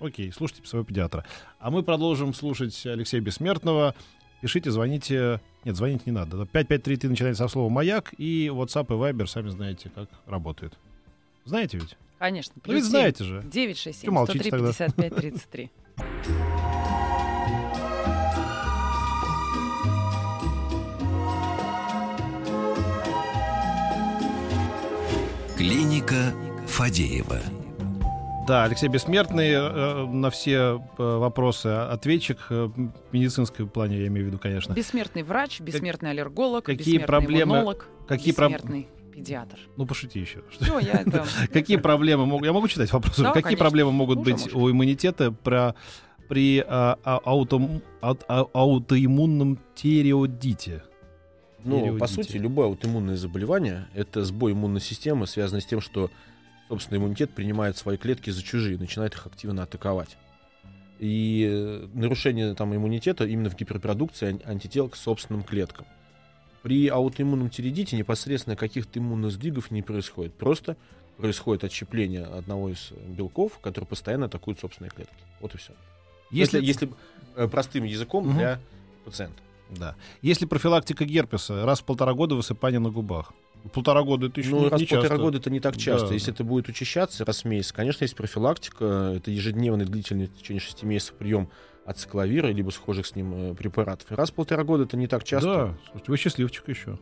Окей, 0.00 0.30
слушайте 0.30 0.64
своего 0.64 0.84
педиатра. 0.84 1.24
А 1.58 1.72
мы 1.72 1.82
продолжим 1.82 2.32
слушать 2.32 2.86
Алексея 2.86 3.20
Бессмертного. 3.20 3.96
Пишите, 4.42 4.70
звоните. 4.70 5.40
Нет, 5.64 5.74
звонить 5.74 6.06
не 6.06 6.12
надо. 6.12 6.46
5533 6.46 7.08
начинается 7.08 7.42
со 7.42 7.48
слова 7.48 7.68
«Маяк», 7.68 8.14
и 8.16 8.46
WhatsApp 8.46 8.86
и 8.86 8.92
Viber, 8.92 9.26
сами 9.26 9.48
знаете, 9.48 9.90
как 9.92 10.08
работает. 10.26 10.78
Знаете 11.44 11.78
ведь? 11.78 11.96
Конечно. 12.18 12.54
Ну 12.64 12.72
ведь 12.74 12.84
знаете 12.84 13.24
же. 13.24 13.42
967 13.44 14.06
Чё 14.08 14.12
молчите 14.12 14.38
103 14.40 14.50
тогда? 14.50 14.72
55 14.72 15.14
33. 15.14 15.70
Клиника 25.56 26.32
Фадеева. 26.66 27.38
Да, 28.46 28.64
Алексей 28.64 28.88
Бессмертный 28.88 29.50
э, 29.50 30.06
на 30.06 30.30
все 30.30 30.80
э, 30.96 31.16
вопросы 31.18 31.66
ответчик 31.66 32.38
э, 32.48 32.64
в 32.74 32.90
медицинском 33.12 33.68
плане, 33.68 33.98
я 33.98 34.06
имею 34.06 34.24
в 34.26 34.28
виду, 34.28 34.38
конечно. 34.38 34.72
Бессмертный 34.72 35.22
врач, 35.22 35.60
бессмертный 35.60 36.10
аллерголог, 36.10 36.64
какие 36.64 36.94
бессмертный 36.96 37.06
проблемы- 37.06 37.42
иммунолог, 37.56 37.88
какие 38.06 38.32
бессмертный 38.32 38.88
педиатр. 39.18 39.58
Ну, 39.76 39.86
пошути 39.86 40.20
еще. 40.20 40.42
Все, 40.50 40.78
я 40.78 40.92
это... 41.06 41.24
Какие 41.52 41.76
проблемы 41.76 42.26
могут... 42.26 42.46
Я 42.46 42.52
могу 42.52 42.68
читать 42.68 42.92
вопросы? 42.92 43.22
Да, 43.22 43.28
Какие 43.30 43.42
конечно. 43.42 43.64
проблемы 43.64 43.92
могут 43.92 44.18
Уже 44.18 44.24
быть 44.32 44.44
можно. 44.44 44.58
у 44.58 44.70
иммунитета 44.70 45.32
про- 45.32 45.74
при 46.28 46.64
а, 46.66 46.98
а, 47.04 47.20
аутом- 47.24 47.82
ау- 48.00 48.18
ау- 48.28 48.50
аутоиммунном 48.52 49.58
тиреодите? 49.74 50.82
Ну, 51.64 51.98
по 51.98 52.06
сути, 52.06 52.36
любое 52.36 52.66
аутоиммунное 52.66 53.16
заболевание— 53.16 53.88
это 53.94 54.24
сбой 54.24 54.52
иммунной 54.52 54.80
системы, 54.80 55.26
связанный 55.26 55.60
с 55.60 55.66
тем, 55.66 55.80
что, 55.80 56.10
собственно, 56.68 56.98
иммунитет 56.98 57.30
принимает 57.34 57.76
свои 57.76 57.96
клетки 57.96 58.30
за 58.30 58.42
чужие, 58.42 58.76
и 58.76 58.78
начинает 58.78 59.14
их 59.14 59.26
активно 59.26 59.64
атаковать. 59.64 60.16
И 61.00 61.46
э, 61.50 61.86
нарушение 61.94 62.54
там, 62.54 62.74
иммунитета 62.74 63.24
именно 63.26 63.50
в 63.50 63.56
гиперпродукции 63.56 64.28
ан- 64.30 64.42
антител 64.44 64.88
к 64.88 64.96
собственным 64.96 65.42
клеткам. 65.42 65.86
При 66.62 66.88
аутоиммунном 66.88 67.50
тиреидите 67.50 67.96
непосредственно 67.96 68.56
каких-то 68.56 68.98
иммунных 68.98 69.32
сдвигов 69.32 69.70
не 69.70 69.82
происходит. 69.82 70.34
Просто 70.34 70.76
происходит 71.16 71.64
отщепление 71.64 72.24
одного 72.24 72.68
из 72.70 72.88
э, 72.90 72.94
белков, 73.08 73.58
который 73.60 73.84
постоянно 73.84 74.26
атакует 74.26 74.58
собственные 74.60 74.90
клетки. 74.90 75.14
Вот 75.40 75.54
и 75.54 75.58
все. 75.58 75.72
Если, 76.30 76.62
если 76.64 76.90
э, 77.36 77.48
простым 77.48 77.84
языком 77.84 78.26
Мгм. 78.28 78.36
для 78.38 78.60
пациента. 79.04 79.40
Да. 79.70 79.94
Если 80.22 80.46
профилактика 80.46 81.04
герпеса, 81.04 81.64
раз 81.64 81.80
в 81.80 81.84
полтора 81.84 82.14
года 82.14 82.34
высыпание 82.34 82.80
на 82.80 82.90
губах. 82.90 83.32
Полтора 83.72 84.02
года 84.02 84.26
это 84.26 84.40
еще 84.40 84.50
Ну, 84.50 84.60
не, 84.60 84.68
раз 84.68 84.80
не 84.80 84.86
полтора 84.86 85.08
часто. 85.08 85.22
года 85.22 85.38
это 85.38 85.50
не 85.50 85.60
так 85.60 85.76
часто. 85.76 86.08
Да. 86.08 86.14
Если 86.14 86.32
это 86.32 86.44
будет 86.44 86.68
учащаться 86.68 87.24
раз 87.24 87.42
в 87.42 87.44
месяц, 87.46 87.72
конечно, 87.72 88.04
есть 88.04 88.14
профилактика. 88.16 89.12
Это 89.16 89.30
ежедневный 89.30 89.84
длительный 89.84 90.26
в 90.26 90.36
течение 90.38 90.60
6 90.60 90.82
месяцев 90.84 91.14
прием 91.16 91.48
ацикловира, 91.88 92.48
либо 92.48 92.70
схожих 92.70 93.06
с 93.06 93.16
ним 93.16 93.52
э, 93.52 93.54
препаратов. 93.54 94.10
Раз 94.10 94.30
в 94.30 94.34
полтора 94.34 94.62
года 94.62 94.84
это 94.84 94.96
не 94.96 95.06
так 95.06 95.24
часто. 95.24 95.48
Да, 95.48 95.78
слушайте, 95.86 96.10
вы 96.10 96.16
счастливчик 96.18 96.68
еще. 96.68 96.98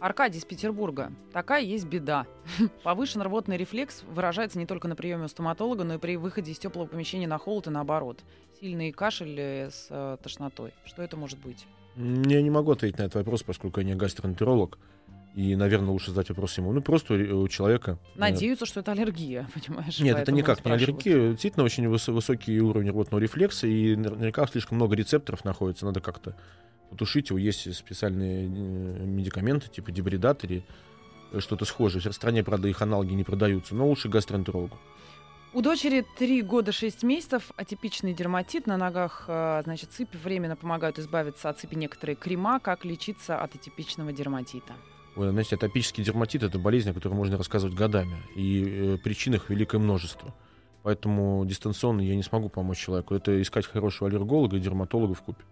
Аркадий 0.00 0.38
из 0.38 0.44
Петербурга. 0.44 1.12
Такая 1.32 1.62
есть 1.62 1.86
беда. 1.86 2.26
Повышенный 2.84 3.26
рвотный 3.26 3.56
рефлекс 3.56 4.04
выражается 4.04 4.58
не 4.58 4.64
только 4.64 4.88
на 4.88 4.96
приеме 4.96 5.24
у 5.24 5.28
стоматолога, 5.28 5.84
но 5.84 5.94
и 5.94 5.98
при 5.98 6.16
выходе 6.16 6.52
из 6.52 6.58
теплого 6.58 6.86
помещения 6.86 7.26
на 7.26 7.38
холод 7.38 7.66
и 7.66 7.70
наоборот. 7.70 8.20
Сильный 8.60 8.92
кашель 8.92 9.38
э, 9.38 9.70
с 9.70 9.88
э, 9.90 10.16
тошнотой. 10.22 10.72
Что 10.84 11.02
это 11.02 11.16
может 11.16 11.38
быть? 11.38 11.66
Я 11.96 12.40
не 12.40 12.50
могу 12.50 12.70
ответить 12.72 12.98
на 12.98 13.02
этот 13.02 13.16
вопрос, 13.16 13.42
поскольку 13.42 13.80
я 13.80 13.86
не 13.86 13.94
гастроэнтеролог. 13.94 14.78
И, 15.34 15.54
наверное, 15.54 15.90
лучше 15.90 16.10
задать 16.10 16.28
вопрос 16.30 16.58
ему. 16.58 16.72
Ну, 16.72 16.80
просто 16.82 17.14
у 17.14 17.46
человека... 17.48 17.98
э, 18.16 18.18
Надеются, 18.18 18.66
что 18.66 18.80
это 18.80 18.92
аллергия, 18.92 19.48
понимаешь? 19.54 20.00
Нет, 20.00 20.18
это 20.18 20.32
никак 20.32 20.64
не 20.64 20.72
аллергия. 20.72 21.30
Действительно, 21.30 21.64
очень 21.64 21.84
выс- 21.84 22.10
высокий 22.10 22.60
уровень 22.60 22.90
рвотного 22.90 23.20
рефлекса, 23.20 23.66
и 23.68 23.94
наверняка 23.94 24.46
слишком 24.48 24.76
много 24.76 24.96
рецепторов 24.96 25.44
находится. 25.44 25.86
Надо 25.86 26.00
как-то 26.00 26.34
потушить 26.90 27.28
его. 27.30 27.38
Есть 27.38 27.72
специальные 27.76 28.46
э, 28.46 28.48
медикаменты, 29.04 29.68
типа 29.68 29.92
дебридат 29.92 30.42
или 30.44 30.64
э, 31.32 31.38
что-то 31.40 31.64
схожее. 31.66 32.02
В 32.02 32.12
стране, 32.14 32.42
правда, 32.42 32.66
их 32.68 32.82
аналоги 32.82 33.12
не 33.14 33.22
продаются, 33.22 33.76
но 33.76 33.86
лучше 33.86 34.08
гастроэнтерологу. 34.08 34.76
У 35.54 35.62
дочери 35.62 36.04
3 36.18 36.42
года 36.42 36.72
6 36.72 37.02
месяцев, 37.04 37.52
атипичный 37.56 38.12
дерматит, 38.12 38.66
на 38.66 38.76
ногах, 38.76 39.24
значит, 39.64 39.92
сыпь 39.92 40.14
временно 40.14 40.56
помогают 40.56 40.98
избавиться 40.98 41.48
от 41.48 41.58
сыпи 41.58 41.74
некоторые 41.74 42.16
крема. 42.16 42.60
Как 42.60 42.84
лечиться 42.84 43.40
от 43.40 43.54
атипичного 43.54 44.12
дерматита? 44.12 44.74
Знаете, 45.18 45.56
атопический 45.56 46.04
дерматит— 46.04 46.42
это 46.44 46.58
болезнь, 46.58 46.90
о 46.90 46.94
которой 46.94 47.14
можно 47.14 47.36
рассказывать 47.36 47.74
годами, 47.74 48.16
и 48.36 48.94
э, 48.94 48.98
причин 48.98 49.34
их 49.34 49.50
великое 49.50 49.78
множество. 49.78 50.32
Поэтому 50.84 51.44
дистанционно 51.44 52.00
я 52.00 52.14
не 52.14 52.22
смогу 52.22 52.48
помочь 52.48 52.78
человеку. 52.78 53.14
Это 53.14 53.40
искать 53.42 53.66
хорошего 53.66 54.08
аллерголога 54.08 54.56
и 54.56 54.60
дерматолога 54.60 55.14
в 55.14 55.22
купе. 55.22 55.42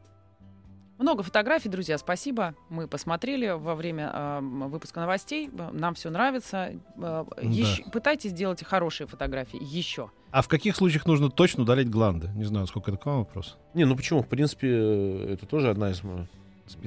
Много 0.98 1.22
фотографий, 1.22 1.68
друзья, 1.68 1.98
спасибо. 1.98 2.55
Мы 2.70 2.88
посмотрели 2.88 3.48
во 3.50 3.74
время 3.74 4.11
э, 4.14 4.40
выпуска 4.40 5.00
новостей. 5.00 5.50
Нам 5.72 5.94
все 5.94 6.09
нравится. 6.11 6.70
Э, 6.96 7.24
ещё- 7.42 7.83
Пытайтесь 7.90 8.33
делать 8.33 8.64
хорошие 8.64 9.07
фотографии 9.07 9.59
еще. 9.62 10.11
А 10.31 10.40
в 10.42 10.48
каких 10.48 10.74
случаях 10.76 11.05
нужно 11.07 11.29
точно 11.29 11.64
удалить 11.64 11.90
гланды? 11.90 12.31
Не 12.35 12.44
знаю, 12.44 12.66
сколько 12.66 12.90
это 12.92 12.98
к 13.00 13.05
вам 13.07 13.18
вопрос. 13.18 13.57
Не, 13.74 13.85
ну 13.85 13.94
почему? 13.96 14.22
В 14.22 14.26
принципе, 14.29 14.68
э, 14.70 15.33
это 15.35 15.44
тоже 15.44 15.68
одна 15.68 15.90
из 15.90 16.02
мо- 16.02 16.26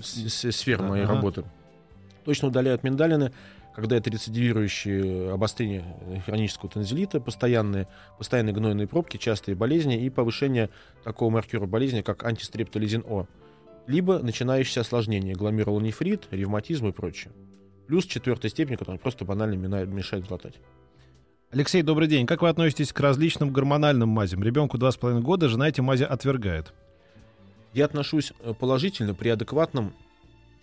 с- 0.02 0.28
с- 0.34 0.52
сфер 0.56 0.82
моей 0.82 1.04
Ага. 1.04 1.14
работы. 1.14 1.44
Точно 2.26 2.48
удаляют 2.50 2.84
миндалины, 2.84 3.32
когда 3.76 3.98
это 3.98 4.10
рецидивирующие 4.10 5.32
обострение 5.32 5.84
э, 6.02 6.20
хронического 6.22 6.70
танзелита, 6.70 7.20
постоянные, 7.20 7.88
постоянные 8.18 8.54
гнойные 8.54 8.88
пробки, 8.88 9.18
частые 9.18 9.56
болезни 9.56 10.04
и 10.04 10.10
повышение 10.10 10.70
такого 11.04 11.30
маркера 11.30 11.66
болезни, 11.66 12.02
как 12.02 12.24
антистрептолизин 12.24 13.04
О. 13.08 13.26
Либо 13.88 14.20
начинающиеся 14.20 14.82
осложнения, 14.82 15.34
гломерулонефрит, 15.34 16.28
ревматизм 16.32 16.88
и 16.88 16.92
прочее. 16.92 17.34
Плюс 17.88 18.06
четвертая 18.06 18.52
степень, 18.52 18.78
которая 18.78 19.00
просто 19.00 19.26
банально 19.26 19.56
мешает 19.56 20.28
глотать. 20.28 20.56
Алексей, 21.52 21.82
добрый 21.82 22.08
день. 22.08 22.28
Как 22.28 22.44
вы 22.44 22.50
относитесь 22.50 22.94
к 22.94 23.00
различным 23.00 23.52
гормональным 23.52 24.10
мазям? 24.10 24.44
Ребенку 24.44 24.78
2,5 24.78 25.22
года, 25.22 25.50
жена 25.50 25.68
эти 25.68 25.82
мази 25.82 26.04
отвергает. 26.04 26.74
Я 27.74 27.86
отношусь 27.86 28.34
э, 28.42 28.54
положительно 28.54 29.16
при 29.16 29.30
адекватном 29.30 29.94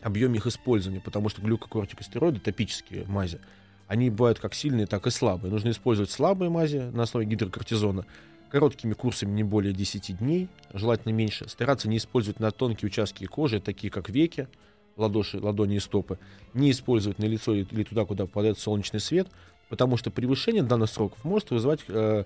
объеме 0.06 0.36
их 0.36 0.46
использования, 0.46 1.00
потому 1.00 1.28
что 1.28 1.42
глюкокортикостероиды, 1.42 2.38
топические 2.40 3.04
мази, 3.06 3.40
они 3.88 4.08
бывают 4.10 4.38
как 4.38 4.54
сильные, 4.54 4.86
так 4.86 5.06
и 5.06 5.10
слабые. 5.10 5.52
Нужно 5.52 5.70
использовать 5.70 6.10
слабые 6.10 6.48
мази 6.48 6.78
на 6.92 7.02
основе 7.02 7.26
гидрокортизона, 7.26 8.06
короткими 8.50 8.94
курсами 8.94 9.32
не 9.32 9.42
более 9.42 9.72
10 9.72 10.18
дней, 10.18 10.48
желательно 10.72 11.12
меньше. 11.12 11.48
Стараться 11.48 11.88
не 11.88 11.96
использовать 11.96 12.40
на 12.40 12.50
тонкие 12.52 12.86
участки 12.86 13.26
кожи, 13.26 13.60
такие 13.60 13.90
как 13.90 14.08
веки, 14.08 14.48
ладоши, 14.96 15.38
ладони 15.40 15.76
и 15.76 15.80
стопы. 15.80 16.18
Не 16.54 16.70
использовать 16.70 17.18
на 17.18 17.24
лицо 17.24 17.54
или 17.54 17.84
туда, 17.84 18.04
куда 18.04 18.26
попадает 18.26 18.58
солнечный 18.58 19.00
свет, 19.00 19.28
потому 19.68 19.96
что 19.96 20.10
превышение 20.10 20.62
данных 20.62 20.90
сроков 20.90 21.24
может 21.24 21.50
вызывать 21.50 21.80
э, 21.88 22.24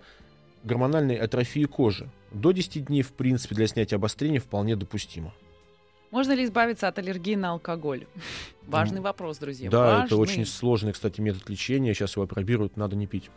гормональной 0.65 1.17
атрофии 1.17 1.65
кожи. 1.65 2.11
До 2.33 2.53
10 2.53 2.87
дней, 2.87 3.03
в 3.03 3.13
принципе, 3.13 3.55
для 3.55 3.67
снятия 3.67 3.97
обострения 3.97 4.41
вполне 4.41 4.77
допустимо. 4.77 5.33
Можно 6.11 6.33
ли 6.33 6.45
избавиться 6.45 6.89
от 6.89 6.99
аллергии 6.99 7.37
на 7.37 7.51
алкоголь? 7.53 8.07
Важный 8.67 9.01
вопрос, 9.01 9.39
друзья. 9.39 9.71
да, 9.71 10.05
это 10.05 10.17
важный. 10.17 10.19
очень 10.19 10.47
сложный, 10.47 10.93
кстати, 10.93 11.21
метод 11.21 11.49
лечения. 11.49 11.95
Сейчас 11.95 12.15
его 12.17 12.25
опробируют, 12.25 12.77
надо 12.77 12.97
не 12.97 13.07
пить. 13.07 13.31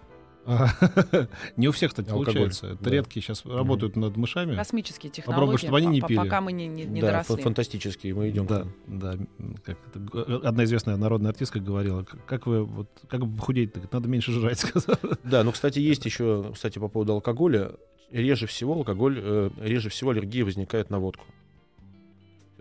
Не 1.56 1.70
у 1.70 1.72
всех, 1.72 1.92
кстати, 1.92 2.10
Алкоголь, 2.10 2.26
получается. 2.26 2.68
Это 2.68 2.84
да. 2.84 2.90
редкие 2.92 3.24
сейчас 3.24 3.46
работают 3.46 3.96
над 3.96 4.18
мышами. 4.18 4.56
Космические 4.58 5.10
Попробуй, 5.26 5.56
технологии, 5.56 5.58
чтобы 5.58 5.78
они 5.78 5.88
не 5.88 6.02
пили. 6.02 6.18
пока 6.18 6.42
мы 6.42 6.52
не, 6.52 6.68
не- 6.68 6.84
не 6.84 7.00
да, 7.00 7.08
доросли. 7.08 7.42
фантастические, 7.42 8.14
мы 8.14 8.30
идем. 8.30 8.46
Да, 8.46 8.68
да. 8.86 9.18
Как 9.64 9.78
это, 9.88 10.00
г- 10.00 10.42
одна 10.46 10.66
известная 10.66 10.98
народная 10.98 11.32
артистка 11.32 11.62
говорила, 11.62 12.04
«К- 12.04 12.18
как 12.26 12.46
вы 12.46 12.66
вот 12.66 12.90
как 13.08 13.26
бы 13.26 13.38
похудеть-то? 13.38 13.80
Говорит, 13.80 13.94
Надо 13.94 14.10
меньше 14.10 14.34
жрать, 14.34 14.60
сказала. 14.60 15.00
Да, 15.24 15.46
ну, 15.46 15.54
кстати, 15.54 15.80
есть 15.80 16.04
еще, 16.06 16.52
кстати, 16.54 16.78
по 16.78 16.90
поводу 16.90 17.14
алкоголя. 17.14 17.72
Реже 18.12 18.46
всего 18.46 18.74
алкоголь, 18.74 19.20
э, 19.24 19.50
реже 19.62 19.90
всего 19.90 20.12
аллергия 20.12 20.44
возникает 20.44 20.90
на 20.90 21.00
водку. 21.00 21.24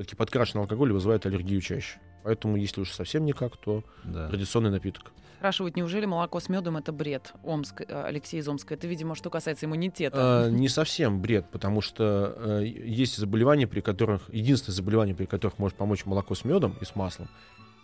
Все-таки 0.02 0.16
подкрашенный 0.16 0.62
алкоголь 0.62 0.92
вызывает 0.92 1.26
аллергию 1.26 1.60
чаще. 1.60 2.00
Поэтому, 2.24 2.56
если 2.56 2.80
уж 2.80 2.90
совсем 2.90 3.24
никак, 3.24 3.56
то 3.56 3.84
Да. 4.02 4.28
традиционный 4.28 4.70
напиток. 4.70 5.12
Спрашивают, 5.36 5.76
неужели 5.76 6.06
молоко 6.06 6.40
с 6.40 6.48
медом 6.48 6.76
это 6.76 6.90
бред? 6.90 7.32
Омск, 7.44 7.82
э, 7.82 8.04
Алексей 8.04 8.40
из 8.40 8.48
Омска. 8.48 8.74
Это, 8.74 8.88
видимо, 8.88 9.14
что 9.14 9.30
касается 9.30 9.66
иммунитета. 9.66 10.16
А, 10.46 10.50
не 10.50 10.68
совсем 10.68 11.20
бред, 11.22 11.46
потому 11.52 11.80
что 11.82 12.34
э, 12.36 12.64
есть 12.66 13.16
заболевания, 13.16 13.68
при 13.68 13.80
которых 13.80 14.22
единственное 14.32 14.74
заболевание, 14.74 15.14
при 15.14 15.26
которых 15.26 15.60
может 15.60 15.76
помочь 15.78 16.04
молоко 16.04 16.34
с 16.34 16.44
медом 16.44 16.76
и 16.80 16.84
с 16.84 16.96
маслом, 16.96 17.28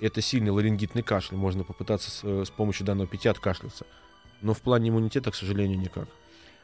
это 0.01 0.21
сильный 0.21 0.51
ларингитный 0.51 1.03
кашель. 1.05 1.37
Можно 1.37 1.63
попытаться 1.63 2.11
с, 2.11 2.21
э, 2.25 2.45
с 2.45 2.51
помощью 2.51 2.85
данного 2.85 3.07
питья 3.07 3.31
откашляться. 3.31 3.87
Но 4.43 4.55
в 4.55 4.61
плане 4.61 4.89
иммунитета, 4.89 5.31
к 5.31 5.37
сожалению, 5.37 5.79
никак. 5.79 6.09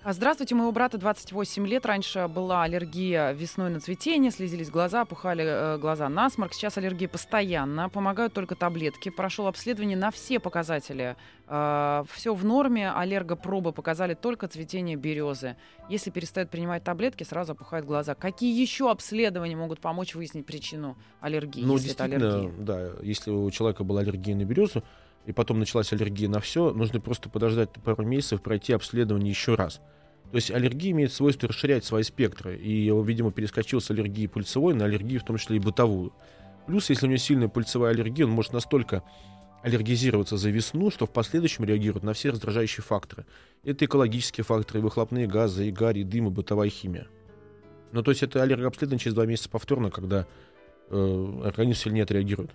А 0.07 0.13
Здравствуйте, 0.13 0.55
моего 0.55 0.71
брата 0.71 0.99
28 0.99 1.67
лет. 1.67 1.87
Раньше 1.87 2.29
была 2.29 2.65
аллергия 2.65 3.33
весной 3.33 3.71
на 3.71 3.81
цветение, 3.81 4.31
слезились 4.31 4.69
глаза, 4.69 5.01
опухали 5.01 5.43
э, 5.47 5.79
глаза, 5.79 6.11
насморк. 6.11 6.53
Сейчас 6.53 6.77
аллергия 6.77 7.09
постоянно, 7.09 7.89
помогают 7.89 8.35
только 8.35 8.55
таблетки. 8.55 9.09
Прошел 9.09 9.47
обследование 9.47 9.97
на 9.97 10.11
все 10.11 10.41
показатели. 10.41 11.17
все 11.47 12.35
в 12.35 12.45
норме, 12.45 12.91
аллергопробы 12.91 13.73
показали 13.73 14.13
только 14.13 14.47
цветение 14.47 14.97
березы. 14.97 15.57
Если 15.89 16.11
перестает 16.11 16.51
принимать 16.51 16.85
таблетки, 16.85 17.23
сразу 17.25 17.53
опухают 17.53 17.87
глаза. 17.87 18.15
Какие 18.15 18.61
еще 18.61 18.91
обследования 18.91 19.57
могут 19.57 19.81
помочь 19.81 20.15
выяснить 20.15 20.45
причину 20.45 20.99
аллергии, 21.23 21.65
Ну, 21.65 21.77
если 21.77 21.93
это 21.93 22.05
аллергия? 22.05 22.53
да, 22.59 22.91
если 23.03 23.31
у 23.31 23.51
человека 23.51 23.85
была 23.85 24.01
аллергия 24.03 24.37
на 24.37 24.45
березу, 24.45 24.83
и 25.27 25.33
потом 25.33 25.59
началась 25.59 25.93
аллергия 25.93 26.29
на 26.29 26.41
все, 26.41 26.73
нужно 26.73 27.01
просто 27.01 27.29
подождать 27.29 27.71
пару 27.85 28.05
месяцев, 28.05 28.43
пройти 28.43 28.73
обследование 28.73 29.31
еще 29.31 29.55
раз. 29.55 29.81
То 30.31 30.37
есть 30.37 30.51
аллергия 30.51 30.91
имеет 30.91 31.13
свойство 31.13 31.49
расширять 31.49 31.85
свои 31.85 32.03
спектры, 32.03 32.57
и 32.57 32.91
он, 32.91 33.07
видимо, 33.07 33.31
перескочил 33.31 33.81
с 33.81 33.91
аллергии 33.91 34.27
пыльцевой 34.27 34.75
на 34.75 34.85
аллергию, 34.87 35.21
в 35.21 35.25
том 35.25 35.39
числе 35.39 35.57
и 35.57 35.61
бытовую. 35.61 36.13
Плюс, 36.67 36.91
если 36.91 37.07
у 37.07 37.09
него 37.09 37.19
сильная 37.19 37.49
пыльцевая 37.49 37.93
аллергия, 37.93 38.27
он 38.27 38.33
может 38.33 38.53
настолько 38.53 39.03
аллергизироваться 39.63 40.37
за 40.37 40.51
весну, 40.51 40.91
что 40.91 41.07
в 41.07 41.11
последующем 41.11 41.65
реагирует 41.65 42.03
на 42.03 42.13
все 42.13 42.31
раздражающие 42.31 42.83
факторы. 42.83 43.27
Это 43.63 43.87
экологические 43.87 44.45
факторы, 44.45 44.81
выхлопные 44.81 45.27
газы, 45.27 45.69
и 45.69 45.73
гарь, 45.73 45.99
и 45.99 46.05
дым, 46.05 46.27
и 46.27 46.31
бытовая 46.31 46.69
химия. 46.69 47.07
Ну, 47.93 48.03
то 48.03 48.11
есть 48.11 48.23
это 48.23 48.43
аллергообследование 48.43 48.99
через 48.99 49.15
два 49.15 49.25
месяца 49.25 49.49
повторно, 49.49 49.91
когда 49.91 50.27
э, 50.91 51.41
организм 51.45 51.81
сильнее 51.81 52.03
отреагирует. 52.03 52.51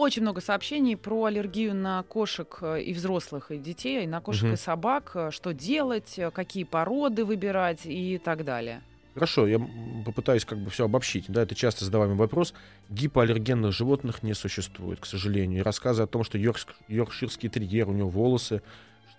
Очень 0.00 0.22
много 0.22 0.40
сообщений 0.40 0.96
про 0.96 1.24
аллергию 1.26 1.74
на 1.74 2.02
кошек 2.04 2.56
э, 2.62 2.80
и 2.80 2.94
взрослых, 2.94 3.50
и 3.50 3.58
детей, 3.58 4.04
и 4.04 4.06
на 4.06 4.22
кошек 4.22 4.44
Мгм. 4.44 4.52
и 4.54 4.56
собак. 4.56 5.10
э, 5.14 5.30
Что 5.30 5.52
делать, 5.52 6.14
э, 6.18 6.30
какие 6.30 6.64
породы 6.64 7.26
выбирать 7.26 7.80
и 7.84 8.16
так 8.16 8.46
далее. 8.46 8.80
Хорошо, 9.12 9.46
я 9.46 9.60
попытаюсь 10.06 10.46
как 10.46 10.56
бы 10.58 10.70
все 10.70 10.86
обобщить. 10.86 11.26
Да, 11.28 11.42
это 11.42 11.54
часто 11.54 11.84
задаваемый 11.84 12.16
вопрос. 12.16 12.54
Гипоаллергенных 12.88 13.72
животных 13.74 14.22
не 14.22 14.32
существует, 14.32 15.00
к 15.00 15.04
сожалению. 15.04 15.58
И 15.58 15.62
рассказы 15.62 16.02
о 16.02 16.06
том, 16.06 16.24
что 16.24 16.38
йорк- 16.38 16.74
йоркширский 16.88 17.50
терьер, 17.50 17.90
у 17.90 17.92
него 17.92 18.08
волосы, 18.08 18.62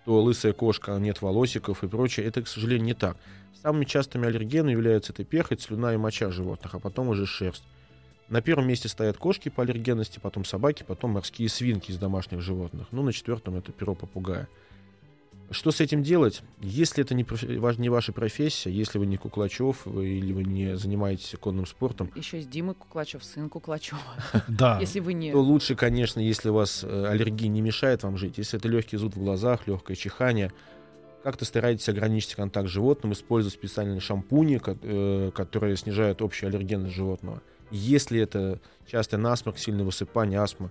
что 0.02 0.20
лысая 0.20 0.52
кошка, 0.52 0.96
а 0.96 0.98
нет 0.98 1.22
волосиков 1.22 1.84
и 1.84 1.86
прочее, 1.86 2.26
это, 2.26 2.42
к 2.42 2.48
сожалению, 2.48 2.86
не 2.86 2.94
так. 2.94 3.16
Самыми 3.62 3.84
частыми 3.84 4.26
аллергенами 4.26 4.72
являются 4.72 5.12
это 5.12 5.22
перхоть, 5.22 5.60
слюна 5.60 5.94
и 5.94 5.96
моча 5.96 6.32
животных, 6.32 6.74
а 6.74 6.80
потом 6.80 7.06
уже 7.06 7.24
шерсть. 7.24 7.62
На 8.28 8.40
первом 8.40 8.66
месте 8.66 8.88
стоят 8.88 9.16
кошки 9.18 9.48
по 9.48 9.62
аллергенности, 9.62 10.18
потом 10.18 10.44
собаки, 10.44 10.84
потом 10.86 11.12
морские 11.12 11.48
свинки 11.48 11.90
из 11.90 11.98
домашних 11.98 12.40
животных. 12.40 12.88
Ну, 12.90 13.02
на 13.02 13.12
четвертом 13.12 13.56
это 13.56 13.72
перо 13.72 13.94
попугая. 13.94 14.48
Что 15.50 15.70
с 15.70 15.80
этим 15.80 16.02
делать? 16.02 16.42
Если 16.60 17.04
это 17.04 17.14
не, 17.14 17.26
не 17.78 17.88
ваша 17.90 18.12
профессия, 18.12 18.70
если 18.70 18.98
вы 18.98 19.04
не 19.04 19.18
Куклачев 19.18 19.84
вы- 19.84 20.08
или 20.08 20.32
вы 20.32 20.44
не 20.44 20.76
занимаетесь 20.78 21.34
конным 21.38 21.66
спортом, 21.66 22.10
Еще 22.14 22.38
есть 22.38 22.48
Дима 22.48 22.72
Куклачев, 22.72 23.22
сын 23.22 23.50
Куклачева. 23.50 24.00
Да. 24.48 24.78
Если 24.80 25.00
вы 25.00 25.12
не... 25.12 25.30
то 25.30 25.40
лучше, 25.42 25.74
конечно, 25.74 26.20
если 26.20 26.48
у 26.48 26.54
вас 26.54 26.82
э, 26.84 27.06
аллергия 27.06 27.48
не 27.48 27.60
мешает 27.60 28.02
вам 28.02 28.16
жить. 28.16 28.38
Если 28.38 28.58
это 28.58 28.66
легкий 28.68 28.96
зуд 28.96 29.14
в 29.14 29.18
глазах, 29.18 29.66
легкое 29.66 29.94
чихание, 29.94 30.52
как-то 31.22 31.44
старайтесь 31.44 31.88
ограничить 31.88 32.34
контакт 32.34 32.68
с 32.68 32.72
животным, 32.72 33.12
использовать 33.12 33.54
специальные 33.54 34.00
шампуни, 34.00 34.58
э, 34.64 35.30
которые 35.34 35.76
снижают 35.76 36.22
общую 36.22 36.48
аллергенность 36.48 36.94
животного. 36.94 37.42
Если 37.72 38.20
это 38.20 38.60
частый 38.86 39.18
насморк, 39.18 39.58
сильное 39.58 39.84
высыпание, 39.84 40.40
астма, 40.40 40.70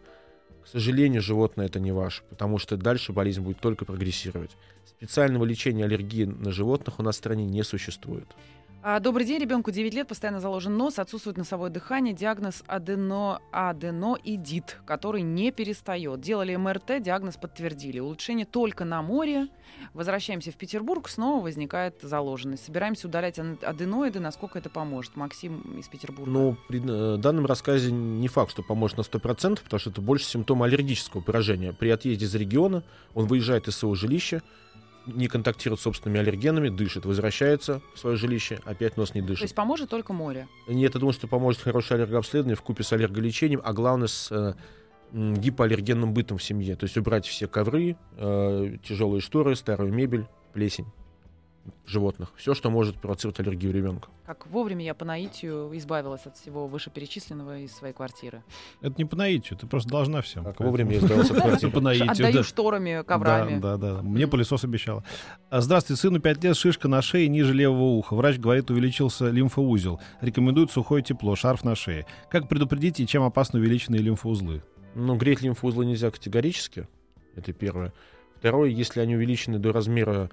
к 0.64 0.68
сожалению, 0.68 1.22
животное 1.22 1.66
это 1.66 1.80
не 1.80 1.92
ваше, 1.92 2.22
потому 2.30 2.60
что 2.60 2.78
дальше 2.78 3.12
болезнь 3.12 3.42
будет 3.42 3.60
только 3.60 3.86
прогрессировать. 3.86 4.52
Специального 4.86 5.44
лечения 5.44 5.86
аллергии 5.86 6.26
на 6.26 6.52
животных 6.52 7.00
у 7.00 7.04
нас 7.04 7.16
в 7.16 7.18
стране 7.18 7.44
не 7.44 7.64
существует. 7.64 8.28
А, 8.84 9.00
Добрый 9.00 9.28
день, 9.28 9.39
ребенку 9.39 9.70
9 9.70 9.94
лет, 9.94 10.08
постоянно 10.08 10.39
заложен 10.39 10.76
нос, 10.76 10.98
отсутствует 10.98 11.38
носовое 11.38 11.70
дыхание, 11.70 12.15
диагноз 12.15 12.63
адено, 12.65 13.39
аденоидит, 13.52 14.82
который 14.88 15.22
не 15.22 15.52
перестает. 15.52 16.20
Делали 16.20 16.56
МРТ, 16.56 17.00
диагноз 17.00 17.38
подтвердили. 17.38 18.00
Улучшение 18.00 18.48
только 18.48 18.84
на 18.84 19.04
море. 19.04 19.50
Возвращаемся 19.94 20.52
в 20.52 20.56
Петербург, 20.56 21.10
снова 21.10 21.44
возникает 21.44 22.02
заложенность. 22.02 22.65
Собираемся 22.65 23.08
удалять 23.08 23.38
аденоиды, 23.38 24.20
насколько 24.20 24.58
это 24.58 24.72
поможет. 24.72 25.15
Максим 25.15 25.78
из 25.80 25.88
Петербурга. 25.88 26.32
Ну, 26.32 26.58
при 26.67 26.82
э, 26.84 27.17
данном 27.17 27.46
рассказе 27.46 27.91
не 27.91 28.28
факт, 28.30 28.50
что 28.50 28.63
поможет 28.63 28.98
на 28.98 29.02
100%, 29.02 29.60
потому 29.63 29.80
что 29.80 29.91
это 29.91 30.02
больше 30.02 30.26
симптом 30.26 30.63
аллергического 30.63 31.22
поражения. 31.22 31.72
При 31.72 31.89
отъезде 31.91 32.26
из 32.26 32.34
региона 32.34 32.82
он 33.13 33.28
выезжает 33.28 33.67
из 33.67 33.76
своего 33.76 33.94
жилища, 33.94 34.41
не 35.06 35.28
контактирует 35.28 35.80
с 35.80 35.84
собственными 35.84 36.20
аллергенами, 36.20 36.70
дышит, 36.70 37.06
возвращается 37.06 37.82
в 37.94 38.00
свое 38.00 38.18
жилище, 38.18 38.60
опять 38.66 38.98
нос 38.98 39.14
не 39.14 39.22
То 39.22 39.28
дышит. 39.28 39.44
есть 39.44 39.56
поможет 39.56 39.90
только 39.90 40.14
море. 40.14 40.48
Нет, 40.68 40.94
я 40.94 41.00
думаю, 41.00 41.14
что 41.14 41.28
поможет 41.28 41.62
хорошее 41.62 41.98
аллергообследование 41.98 42.56
в 42.56 42.62
купе 42.62 42.84
с 42.84 42.94
аллерголечением, 42.94 43.62
а 43.64 43.74
главное 43.74 44.08
с 44.08 44.32
э, 44.32 44.54
гипоаллергенным 45.12 46.14
бытом 46.14 46.38
в 46.38 46.44
семье. 46.44 46.76
То 46.76 46.86
есть 46.86 46.98
убрать 46.98 47.26
все 47.26 47.48
ковры, 47.48 47.98
э, 48.18 48.78
тяжелые 48.84 49.22
шторы, 49.22 49.56
старую 49.56 49.94
мебель, 49.94 50.26
плесень 50.54 50.88
животных. 51.86 52.32
Все, 52.38 52.54
что 52.54 52.69
может 52.69 52.95
провоцировать 52.95 53.39
аллергию 53.39 53.71
ребенка. 53.74 54.10
Как 54.26 54.47
вовремя 54.47 54.84
я 54.86 54.93
по 54.93 55.06
наитию 55.06 55.69
избавилась 55.78 56.26
от 56.26 56.38
всего 56.38 56.67
вышеперечисленного 56.67 57.60
из 57.60 57.71
своей 57.74 57.93
квартиры. 57.93 58.43
Это 58.82 58.95
не 58.97 59.06
по 59.06 59.15
наитию, 59.15 59.60
ты 59.60 59.67
просто 59.67 59.89
должна 59.89 60.21
всем. 60.21 60.43
Как 60.43 60.60
вовремя 60.60 60.93
я 60.95 61.02
сдался 61.02 61.34
от 61.34 61.41
квартиры. 61.41 61.71
по 61.71 61.82
наитию, 61.82 62.10
Отдаю 62.12 62.34
да. 62.34 62.43
шторами, 62.43 63.04
коврами. 63.06 63.60
Да, 63.60 63.78
да, 63.78 63.95
да. 63.97 64.02
Мне 64.02 64.28
пылесос 64.28 64.63
обещала. 64.63 65.04
А, 65.50 65.62
Здравствуйте, 65.62 66.02
сыну 66.02 66.19
5 66.19 66.43
лет, 66.43 66.56
шишка 66.58 66.88
на 66.88 67.02
шее 67.02 67.28
ниже 67.28 67.54
левого 67.54 67.84
уха. 67.97 68.15
Врач 68.15 68.38
говорит, 68.38 68.71
увеличился 68.71 69.30
лимфоузел. 69.30 70.00
Рекомендует 70.21 70.71
сухое 70.71 71.04
тепло, 71.04 71.36
шарф 71.36 71.63
на 71.63 71.76
шее. 71.76 72.06
Как 72.30 72.47
предупредить 72.47 73.00
и 73.00 73.06
чем 73.08 73.24
опасны 73.24 73.60
увеличенные 73.60 74.02
лимфоузлы? 74.02 74.63
Ну, 74.95 75.15
греть 75.15 75.41
лимфоузлы 75.41 75.86
нельзя 75.86 76.10
категорически. 76.10 76.88
Это 77.36 77.54
первое. 77.54 77.93
Второе, 78.38 78.69
если 78.69 79.00
они 79.02 79.15
увеличены 79.15 79.60
до 79.60 79.71
размера, 79.71 80.32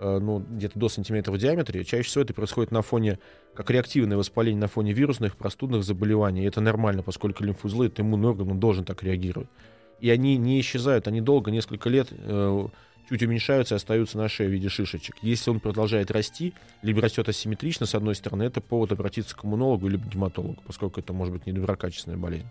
ну, 0.00 0.40
где-то 0.40 0.78
до 0.78 0.88
сантиметра 0.88 1.32
в 1.32 1.38
диаметре, 1.38 1.84
чаще 1.84 2.08
всего 2.08 2.22
это 2.22 2.34
происходит 2.34 2.70
на 2.70 2.82
фоне, 2.82 3.18
как 3.54 3.70
реактивное 3.70 4.16
воспаление 4.16 4.60
на 4.60 4.68
фоне 4.68 4.92
вирусных, 4.92 5.36
простудных 5.36 5.84
заболеваний. 5.84 6.42
И 6.42 6.46
это 6.46 6.60
нормально, 6.60 7.02
поскольку 7.02 7.44
лимфоузлы, 7.44 7.86
это 7.86 8.02
иммунный 8.02 8.28
орган, 8.28 8.50
он 8.50 8.60
должен 8.60 8.84
так 8.84 9.02
реагировать. 9.02 9.48
И 10.00 10.10
они 10.10 10.36
не 10.36 10.60
исчезают, 10.60 11.08
они 11.08 11.20
долго, 11.20 11.50
несколько 11.50 11.88
лет, 11.88 12.08
э, 12.10 12.66
чуть 13.08 13.22
уменьшаются 13.22 13.74
и 13.74 13.76
остаются 13.76 14.18
на 14.18 14.28
шее 14.28 14.48
в 14.48 14.52
виде 14.52 14.68
шишечек. 14.68 15.16
Если 15.22 15.50
он 15.50 15.60
продолжает 15.60 16.10
расти, 16.10 16.54
либо 16.82 17.00
растет 17.00 17.28
асимметрично, 17.28 17.86
с 17.86 17.94
одной 17.94 18.14
стороны, 18.14 18.42
это 18.42 18.60
повод 18.60 18.92
обратиться 18.92 19.36
к 19.36 19.44
иммунологу 19.44 19.86
или 19.86 19.96
к 19.96 20.06
гематологу, 20.06 20.62
поскольку 20.66 21.00
это 21.00 21.12
может 21.12 21.32
быть 21.32 21.46
недоброкачественная 21.46 22.18
болезнь. 22.18 22.48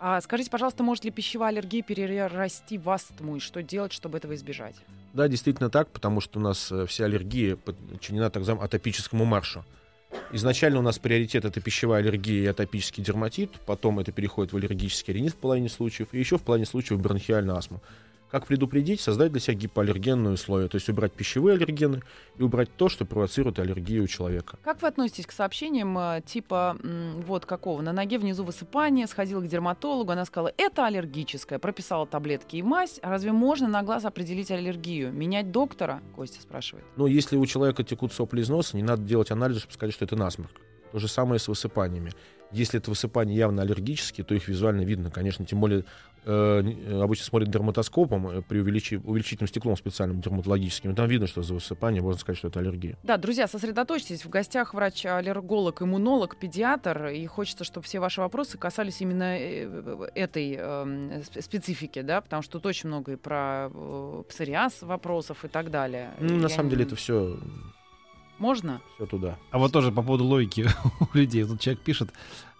А 0.00 0.20
скажите, 0.20 0.50
пожалуйста, 0.50 0.84
может 0.84 1.04
ли 1.04 1.10
пищевая 1.10 1.50
аллергия 1.50 1.82
перерасти 1.82 2.78
в 2.78 2.88
астму? 2.88 3.36
И 3.36 3.40
что 3.40 3.62
делать, 3.62 3.92
чтобы 3.92 4.18
этого 4.18 4.34
избежать? 4.34 4.76
Да, 5.12 5.26
действительно 5.26 5.70
так, 5.70 5.88
потому 5.88 6.20
что 6.20 6.38
у 6.38 6.42
нас 6.42 6.70
э, 6.70 6.86
вся 6.86 7.06
аллергия 7.06 7.56
подчинена 7.56 8.30
так 8.30 8.40
называемому 8.42 8.64
атопическому 8.64 9.24
маршу. 9.24 9.64
Изначально 10.32 10.78
у 10.78 10.82
нас 10.82 10.98
приоритет 10.98 11.44
это 11.44 11.60
пищевая 11.60 12.00
аллергия 12.00 12.44
и 12.44 12.46
атопический 12.46 13.02
дерматит, 13.02 13.50
потом 13.66 13.98
это 13.98 14.12
переходит 14.12 14.52
в 14.52 14.56
аллергический 14.56 15.12
ринит 15.12 15.32
в 15.32 15.36
половине 15.36 15.68
случаев, 15.68 16.08
и 16.12 16.18
еще 16.18 16.38
в 16.38 16.42
половине 16.42 16.66
случаев 16.66 17.00
бронхиальная 17.00 17.56
астма. 17.56 17.80
Как 18.30 18.46
предупредить? 18.46 19.00
Создать 19.00 19.32
для 19.32 19.40
себя 19.40 19.54
гипоаллергенные 19.54 20.34
условия, 20.34 20.68
то 20.68 20.76
есть 20.76 20.88
убрать 20.88 21.12
пищевые 21.12 21.56
аллергены 21.56 22.02
и 22.36 22.42
убрать 22.42 22.68
то, 22.76 22.88
что 22.88 23.06
провоцирует 23.06 23.58
аллергию 23.58 24.04
у 24.04 24.06
человека. 24.06 24.58
Как 24.62 24.82
вы 24.82 24.88
относитесь 24.88 25.26
к 25.26 25.32
сообщениям 25.32 25.98
э, 25.98 26.22
типа 26.26 26.76
вот 27.26 27.46
какого? 27.46 27.80
На 27.80 27.92
ноге 27.92 28.18
внизу 28.18 28.44
высыпание, 28.44 29.06
сходила 29.06 29.40
к 29.40 29.48
дерматологу, 29.48 30.12
она 30.12 30.26
сказала, 30.26 30.52
это 30.58 30.86
аллергическое, 30.86 31.58
прописала 31.58 32.06
таблетки 32.06 32.56
и 32.56 32.62
мазь. 32.62 32.98
А 33.02 33.08
разве 33.08 33.32
можно 33.32 33.66
на 33.66 33.82
глаз 33.82 34.04
определить 34.04 34.50
аллергию? 34.50 35.10
Менять 35.12 35.50
доктора? 35.50 36.02
Костя 36.14 36.42
спрашивает. 36.42 36.84
Но 36.96 37.06
если 37.06 37.36
у 37.36 37.46
человека 37.46 37.82
текут 37.82 38.12
сопли 38.12 38.42
из 38.42 38.48
носа, 38.50 38.76
не 38.76 38.82
надо 38.82 39.02
делать 39.02 39.30
анализы, 39.30 39.60
чтобы 39.60 39.74
сказать, 39.74 39.94
что 39.94 40.04
это 40.04 40.16
насморк. 40.16 40.52
То 40.92 40.98
же 40.98 41.08
самое 41.08 41.38
с 41.38 41.48
высыпаниями. 41.48 42.12
Если 42.50 42.80
это 42.80 42.90
высыпания 42.90 43.36
явно 43.36 43.62
аллергические, 43.62 44.24
то 44.24 44.34
их 44.34 44.48
визуально 44.48 44.82
видно, 44.82 45.10
конечно. 45.10 45.44
Тем 45.44 45.60
более 45.60 45.84
э, 46.28 46.62
не- 46.62 47.02
обычно 47.02 47.24
смотрят 47.24 47.50
дерматоскопом 47.50 48.28
э, 48.28 48.42
при 48.42 48.60
увеличи- 48.60 49.00
увеличительным 49.02 49.48
стеклом 49.48 49.76
специальным 49.76 50.20
дерматологическим. 50.20 50.90
и 50.90 50.94
Там 50.94 51.08
видно, 51.08 51.26
что 51.26 51.42
за 51.42 51.54
высыпание 51.54 52.02
можно 52.02 52.20
сказать, 52.20 52.38
что 52.38 52.48
это 52.48 52.60
аллергия. 52.60 52.96
Да, 53.02 53.16
друзья, 53.16 53.48
сосредоточьтесь. 53.48 54.24
В 54.24 54.28
гостях 54.28 54.74
врач-аллерголог, 54.74 55.82
иммунолог, 55.82 56.36
педиатр. 56.38 57.06
И 57.06 57.26
хочется, 57.26 57.64
чтобы 57.64 57.84
все 57.86 57.98
ваши 58.00 58.20
вопросы 58.20 58.58
касались 58.58 59.00
именно 59.00 59.36
э, 59.38 60.08
этой 60.14 60.56
э, 60.58 61.22
сп- 61.22 61.42
специфики, 61.42 62.02
да, 62.02 62.20
потому 62.20 62.42
что 62.42 62.52
тут 62.58 62.66
очень 62.66 62.88
много 62.88 63.12
и 63.12 63.16
про 63.16 63.70
э, 63.72 64.22
псориаз 64.28 64.82
вопросов 64.82 65.44
и 65.44 65.48
так 65.48 65.70
далее. 65.70 66.10
Ну, 66.20 66.36
на 66.36 66.42
Я 66.42 66.48
самом 66.50 66.66
не- 66.66 66.70
деле 66.72 66.84
это 66.84 66.96
все, 66.96 67.38
Можно? 68.38 68.80
все 68.94 69.06
туда. 69.06 69.36
А 69.50 69.58
вот 69.58 69.72
тоже 69.72 69.90
по 69.92 70.02
поводу 70.02 70.24
логики 70.24 70.66
у 71.00 71.16
людей. 71.16 71.44
Тут 71.44 71.60
человек 71.60 71.80
пишет 71.82 72.10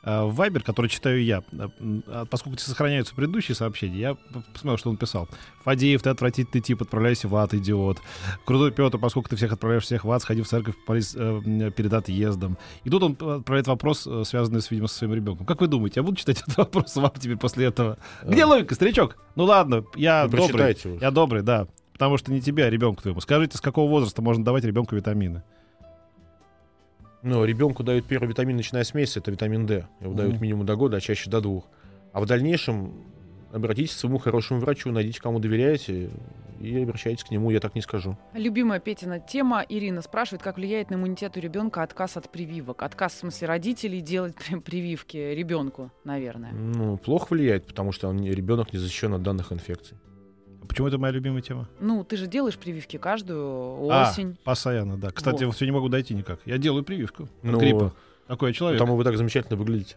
э, 0.02 0.22
в 0.24 0.40
Viber, 0.40 0.60
который 0.60 0.88
читаю 0.88 1.22
я, 1.22 1.42
э, 1.52 1.68
а 2.06 2.24
поскольку 2.26 2.58
сохраняются 2.58 3.14
предыдущие 3.14 3.54
сообщения, 3.54 3.98
я 3.98 4.14
посмотрел, 4.52 4.76
что 4.78 4.90
он 4.90 4.96
писал. 4.96 5.28
Фадеев, 5.64 6.02
ты 6.02 6.10
отвратительный 6.10 6.62
тип, 6.62 6.82
отправляйся 6.82 7.28
в 7.28 7.36
ад, 7.36 7.54
идиот. 7.54 7.98
Крутой 8.44 8.72
Петр, 8.72 8.98
поскольку 8.98 9.28
ты 9.28 9.36
всех 9.36 9.52
отправляешь 9.52 9.84
всех 9.84 10.04
в 10.04 10.10
ад, 10.10 10.22
сходи 10.22 10.42
в 10.42 10.48
церковь 10.48 10.74
полис- 10.86 11.14
э, 11.16 11.70
перед 11.70 11.92
отъездом. 11.92 12.58
И 12.84 12.90
тут 12.90 13.02
он 13.02 13.12
отправляет 13.12 13.66
вопрос, 13.68 14.06
э, 14.06 14.24
связанный, 14.24 14.60
с, 14.62 14.70
видимо, 14.70 14.88
со 14.88 14.96
своим 14.98 15.14
ребенком. 15.14 15.46
Как 15.46 15.60
вы 15.60 15.68
думаете, 15.68 16.00
я 16.00 16.02
буду 16.04 16.16
читать 16.16 16.40
этот 16.46 16.56
вопрос 16.56 16.96
вам 16.96 17.12
теперь 17.18 17.36
после 17.36 17.66
этого? 17.66 17.98
Где 18.24 18.44
логика, 18.44 18.74
старичок? 18.74 19.16
Ну 19.36 19.44
ладно, 19.44 19.84
я 19.94 20.24
вы 20.24 20.30
добрый. 20.30 20.48
прочитайте 20.48 20.88
уже. 20.88 21.00
Я 21.00 21.10
добрый, 21.12 21.42
да. 21.42 21.68
Потому 21.92 22.16
что 22.16 22.30
не 22.32 22.40
тебе, 22.40 22.64
а 22.64 22.70
ребенку 22.70 23.02
твоему. 23.02 23.20
Скажите, 23.20 23.58
с 23.58 23.60
какого 23.60 23.90
возраста 23.90 24.22
можно 24.22 24.44
давать 24.44 24.62
ребенку 24.64 24.94
витамины? 24.94 25.42
Ну, 27.22 27.44
ребенку 27.44 27.83
дают 27.83 28.07
первый 28.07 28.28
витамин, 28.28 28.57
начиная 28.57 28.85
с 28.85 28.94
месяца, 28.94 29.20
это 29.20 29.31
витамин 29.31 29.66
D. 29.66 29.87
Его 30.00 30.14
дают 30.14 30.35
Мгм. 30.35 30.42
минимум 30.42 30.66
до 30.66 30.76
года, 30.76 30.98
а 30.98 31.00
чаще 31.00 31.28
до 31.28 31.40
двух. 31.40 31.64
А 32.12 32.20
в 32.20 32.26
дальнейшем 32.26 32.92
обратитесь 33.52 33.94
к 33.94 33.98
своему 33.98 34.18
хорошему 34.18 34.61
врачу, 34.61 34.90
найдите, 34.92 35.20
кому 35.20 35.38
доверяете, 35.40 36.11
и 36.61 36.83
обращайтесь 36.83 37.24
к 37.24 37.31
нему, 37.31 37.50
я 37.50 37.61
так 37.61 37.74
не 37.74 37.81
скажу. 37.83 38.16
Любимая 38.35 38.81
Петина 38.81 39.20
тема. 39.20 39.64
Ирина 39.68 40.02
спрашивает, 40.02 40.42
как 40.42 40.57
влияет 40.57 40.90
на 40.90 40.96
иммунитет 40.96 41.37
у 41.37 41.40
ребенка 41.40 41.83
отказ 41.83 42.16
от 42.16 42.31
прививок. 42.31 42.83
Отказ, 42.83 43.14
в 43.14 43.18
смысле, 43.18 43.46
родителей 43.48 44.00
делать 44.00 44.35
при- 44.35 44.57
прививки 44.59 45.16
ребенку, 45.16 45.90
наверное. 46.04 46.52
Ну, 46.52 46.96
плохо 46.98 47.28
влияет, 47.33 47.66
потому 47.66 47.92
что 47.92 48.09
он, 48.09 48.22
ребенок 48.24 48.72
не 48.72 48.78
защищен 48.78 49.14
от 49.14 49.22
данных 49.22 49.52
инфекций. 49.52 49.96
Почему 50.68 50.87
это 50.88 50.98
моя 50.98 51.12
любимая 51.12 51.40
тема? 51.42 51.66
Ну, 51.81 52.04
ты 52.04 52.16
же 52.16 52.26
делаешь 52.26 52.57
прививки 52.59 52.98
каждую 52.98 53.90
А, 53.90 54.11
осень. 54.11 54.37
постоянно, 54.44 54.96
да. 54.98 55.11
Кстати, 55.11 55.37
Вот. 55.44 55.46
вот 55.46 55.57
все 55.57 55.64
не 55.64 55.72
могу 55.72 55.88
дойти 55.88 56.14
никак. 56.14 56.40
Я 56.44 56.59
делаю 56.59 56.85
прививку 56.85 57.24
от 57.24 57.28
Ну, 57.42 57.59
гриппа. 57.59 57.92
Такой 58.26 58.50
я 58.50 58.54
человек. 58.54 58.78
Потому 58.78 58.96
вы 58.96 59.04
так 59.04 59.16
замечательно 59.16 59.57
выглядите. 59.57 59.96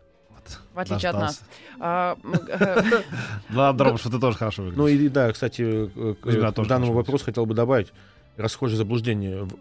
В 0.73 0.79
отличие 0.79 1.09
от 1.11 1.15
нас. 1.19 1.39
дождался. 1.39 1.43
А, 1.79 2.17
э, 2.49 3.01
Да, 3.49 3.73
Дром, 3.73 3.97
что 3.97 4.09
ты 4.09 4.19
тоже 4.19 4.37
хорошо 4.37 4.63
выглядишь. 4.63 4.77
Ну 4.79 4.87
и 4.87 5.09
да, 5.09 5.31
кстати, 5.31 5.87
к, 5.87 6.65
данному 6.67 6.93
вопросу 6.93 7.25
хотел 7.25 7.45
бы 7.45 7.53
добавить 7.53 7.91
расхожее 8.37 8.77
заблуждение. 8.77 9.43
В- 9.43 9.55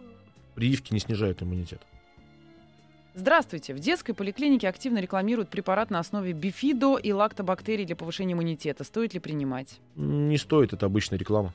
Прививки 0.55 0.93
не 0.93 1.01
снижают 1.01 1.43
иммунитет. 1.43 1.81
Здравствуйте. 3.15 3.75
В 3.75 3.81
детской 3.81 4.13
поликлинике 4.13 4.69
активно 4.69 4.99
рекламируют 4.99 5.49
препарат 5.49 5.91
на 5.91 5.99
основе 5.99 6.33
бифидо 6.33 6.97
и 6.97 7.13
лактобактерий 7.13 7.85
для 7.85 7.97
повышения 7.97 8.35
иммунитета. 8.35 8.85
Стоит 8.85 9.15
ли 9.15 9.21
принимать? 9.21 9.81
Не 9.97 10.39
стоит, 10.39 10.73
это 10.73 10.87
обычная 10.87 11.19
реклама. 11.19 11.53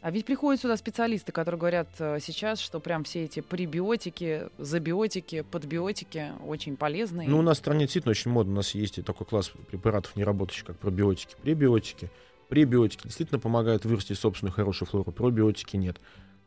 А 0.00 0.10
ведь 0.10 0.26
приходят 0.26 0.60
сюда 0.60 0.76
специалисты, 0.76 1.32
которые 1.32 1.58
говорят 1.58 1.88
э, 1.98 2.18
сейчас, 2.20 2.60
что 2.60 2.78
прям 2.78 3.04
все 3.04 3.24
эти 3.24 3.40
пребиотики, 3.40 4.48
забиотики, 4.58 5.40
подбиотики 5.50 6.32
очень 6.46 6.76
полезные. 6.76 7.26
Ну, 7.26 7.38
у 7.38 7.42
нас 7.42 7.56
в 7.56 7.60
стране 7.60 7.80
действительно 7.80 8.10
очень 8.10 8.30
модно. 8.30 8.52
У 8.52 8.56
нас 8.56 8.74
есть 8.74 8.98
и 8.98 9.02
такой 9.02 9.26
класс 9.26 9.50
препаратов, 9.70 10.14
не 10.16 10.24
работающих, 10.24 10.66
как 10.66 10.78
пробиотики, 10.78 11.36
пребиотики. 11.42 12.10
Пребиотики 12.50 13.04
действительно 13.04 13.40
помогают 13.40 13.86
вырастить 13.86 14.18
собственную 14.18 14.52
хорошую 14.52 14.88
флору, 14.88 15.10
пробиотики 15.10 15.76
нет. 15.76 15.96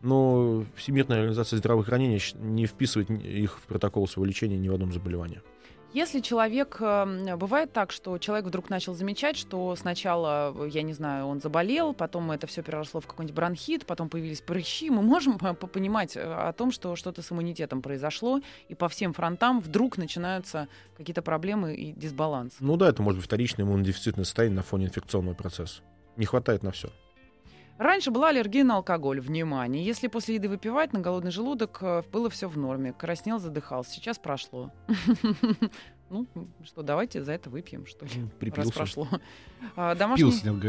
Но 0.02 0.64
Всемирная 0.76 1.20
организация 1.20 1.58
здравоохранения 1.58 2.20
не 2.36 2.66
вписывает 2.66 3.10
их 3.10 3.60
в 3.60 3.64
протокол 3.64 4.08
своего 4.08 4.26
лечения 4.26 4.58
ни 4.58 4.70
в 4.70 4.74
одном 4.74 4.94
заболевании. 4.94 5.42
Если 5.94 6.20
человек... 6.20 6.78
э, 6.82 7.36
Бывает 7.38 7.72
так, 7.74 7.92
что 7.92 8.18
человек 8.20 8.46
вдруг 8.46 8.70
начал 8.70 8.94
замечать, 8.94 9.38
что 9.38 9.76
сначала, 9.78 10.54
я 10.68 10.84
не 10.84 10.94
знаю, 10.94 11.26
он 11.28 11.40
заболел, 11.40 11.94
потом 11.94 12.30
это 12.30 12.46
все 12.46 12.62
переросло 12.62 13.00
в 13.00 13.08
какой-нибудь 13.08 13.36
бронхит, 13.36 13.86
потом 13.86 14.10
появились 14.10 14.42
прыщи. 14.42 14.90
Мы 14.92 15.02
можем 15.02 15.40
по- 15.40 15.54
по- 15.56 15.66
понимать 15.66 16.16
э, 16.16 16.22
о 16.22 16.52
том, 16.54 16.72
что 16.72 16.96
что-то 16.98 17.22
с 17.24 17.32
иммунитетом 17.32 17.82
произошло, 17.82 18.42
и 18.68 18.76
по 18.76 18.90
всем 18.90 19.14
фронтам 19.14 19.62
вдруг 19.62 19.98
начинаются 19.98 20.68
какие-то 20.98 21.22
проблемы 21.24 21.74
и 21.74 21.94
дисбаланс. 21.94 22.56
Ну 22.60 22.76
да, 22.76 22.90
это 22.90 23.02
может 23.02 23.20
быть 23.20 23.26
вторичное 23.26 23.66
иммунодефицитное 23.66 24.26
состояние 24.26 24.58
на 24.58 24.64
фоне 24.64 24.88
инфекционного 24.88 25.36
процесса. 25.36 25.82
Не 26.18 26.26
хватает 26.26 26.64
на 26.64 26.72
все. 26.72 26.90
Раньше 27.78 28.10
была 28.12 28.30
аллергия 28.30 28.64
на 28.64 28.78
алкоголь. 28.78 29.20
Внимание! 29.20 29.84
Если 29.84 30.08
после 30.08 30.36
еды 30.36 30.50
выпивать 30.50 30.94
на 30.94 31.00
голодный 31.00 31.32
желудок, 31.32 31.78
э, 31.82 32.04
было 32.12 32.30
все 32.30 32.48
в 32.50 32.58
норме. 32.58 32.94
Краснел, 32.94 33.40
задыхался. 33.40 33.92
Сейчас 33.92 34.18
прошло. 34.18 34.72
Ну, 36.10 36.26
что, 36.64 36.84
давайте 36.84 37.22
за 37.22 37.34
это 37.34 37.50
выпьем, 37.50 37.86
что 37.86 38.06
ли, 38.06 38.12
раз 38.22 38.32
Припился. 38.40 38.72
прошло. 38.72 39.10
А, 39.76 39.94
Домашний... 39.94 40.24
Эм. 40.46 40.64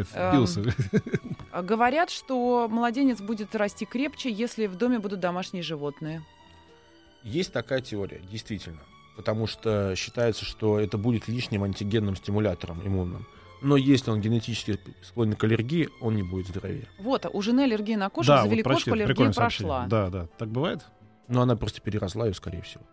А, 1.52 1.62
Говорят, 1.62 2.10
что 2.10 2.66
младенец 2.68 3.20
будет 3.20 3.54
расти 3.54 3.86
крепче, 3.86 4.32
если 4.32 4.66
в 4.66 4.74
доме 4.74 4.98
будут 4.98 5.20
домашние 5.20 5.62
животные. 5.62 6.24
Есть 7.22 7.52
такая 7.52 7.80
теория, 7.80 8.20
действительно. 8.28 8.80
Потому 9.16 9.46
что 9.46 9.94
считается, 9.94 10.44
что 10.44 10.80
это 10.80 10.98
будет 10.98 11.28
лишним 11.28 11.62
антигенным 11.62 12.16
стимулятором 12.16 12.84
иммунным. 12.84 13.26
Но 13.60 13.76
если 13.76 14.10
он 14.10 14.20
генетически 14.20 14.78
склонен 15.02 15.34
к 15.34 15.44
аллергии, 15.44 15.88
он 16.00 16.14
не 16.14 16.22
будет 16.22 16.48
здоровее. 16.48 16.88
Вот, 16.98 17.26
а 17.26 17.30
у 17.30 17.42
жены 17.42 17.62
аллергия 17.62 17.96
на 17.96 18.08
кошку, 18.10 18.32
Да, 18.32 18.42
завели 18.42 18.62
вот 18.62 18.64
прочли, 18.64 18.84
кошку, 18.84 18.92
аллергия 18.94 19.32
прошла. 19.32 19.86
Да, 19.86 20.10
да. 20.10 20.28
Так 20.38 20.48
бывает? 20.48 20.84
Но 21.26 21.42
она 21.42 21.56
просто 21.56 21.80
переросла 21.80 22.26
ее, 22.26 22.34
скорее 22.34 22.62
всего. 22.62 22.84